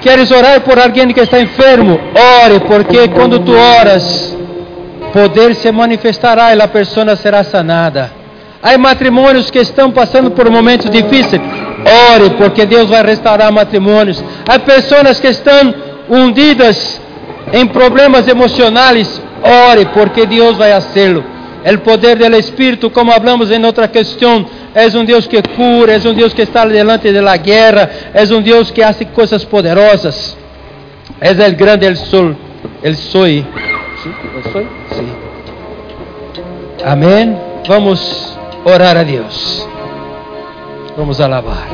Queres 0.01 0.29
orar 0.29 0.59
por 0.61 0.77
alguém 0.77 1.07
que 1.13 1.21
está 1.21 1.39
enfermo? 1.39 1.97
Ore, 2.43 2.59
porque 2.67 3.07
quando 3.09 3.39
tu 3.39 3.53
oras, 3.53 4.35
poder 5.13 5.55
se 5.55 5.71
manifestará 5.71 6.53
e 6.53 6.61
a 6.61 6.67
pessoa 6.67 7.15
será 7.15 7.43
sanada. 7.43 8.24
Há 8.65 8.79
matrimônios 8.79 9.51
que 9.51 9.59
estão 9.59 9.91
passando 9.91 10.31
por 10.31 10.49
momentos 10.49 10.89
difíceis. 10.89 11.39
Ore, 12.11 12.31
porque 12.31 12.65
Deus 12.65 12.89
vai 12.89 13.03
restaurar 13.03 13.51
matrimônios. 13.51 14.23
Há 14.47 14.57
pessoas 14.57 15.19
que 15.19 15.27
estão 15.27 15.71
hundidas 16.09 16.99
em 17.53 17.67
problemas 17.67 18.27
emocionais. 18.27 19.21
Ore, 19.69 19.85
porque 19.93 20.25
Deus 20.25 20.57
vai 20.57 20.71
fazê-lo. 20.71 21.23
O 21.63 21.77
poder 21.77 22.17
do 22.17 22.35
Espírito, 22.35 22.89
como 22.89 23.11
hablamos 23.11 23.51
em 23.51 23.63
outra 23.63 23.87
questão, 23.87 24.43
é 24.73 24.87
um 24.97 25.05
Deus 25.05 25.27
que 25.27 25.39
cura, 25.55 25.93
é 25.93 26.09
um 26.09 26.13
Deus 26.15 26.33
que 26.33 26.41
está 26.41 26.65
delante 26.65 27.11
da 27.11 27.37
guerra, 27.37 27.87
é 28.15 28.23
um 28.33 28.41
Deus 28.41 28.71
que 28.71 28.81
hace 28.81 29.05
coisas 29.05 29.43
poderosas. 29.45 30.35
É 31.21 31.31
o 31.31 31.55
grande 31.55 31.85
el 31.85 31.97
sol, 31.97 32.35
el 32.81 32.95
soy. 32.95 33.45
¿Sí? 34.01 34.09
¿El 34.35 34.51
soy? 34.51 34.67
Sí. 34.89 35.07
Amém. 36.83 37.37
Vamos 37.67 38.34
orar 38.65 38.97
a 38.97 39.03
Deus. 39.03 39.67
Vamos 40.97 41.21
alabar. 41.21 41.67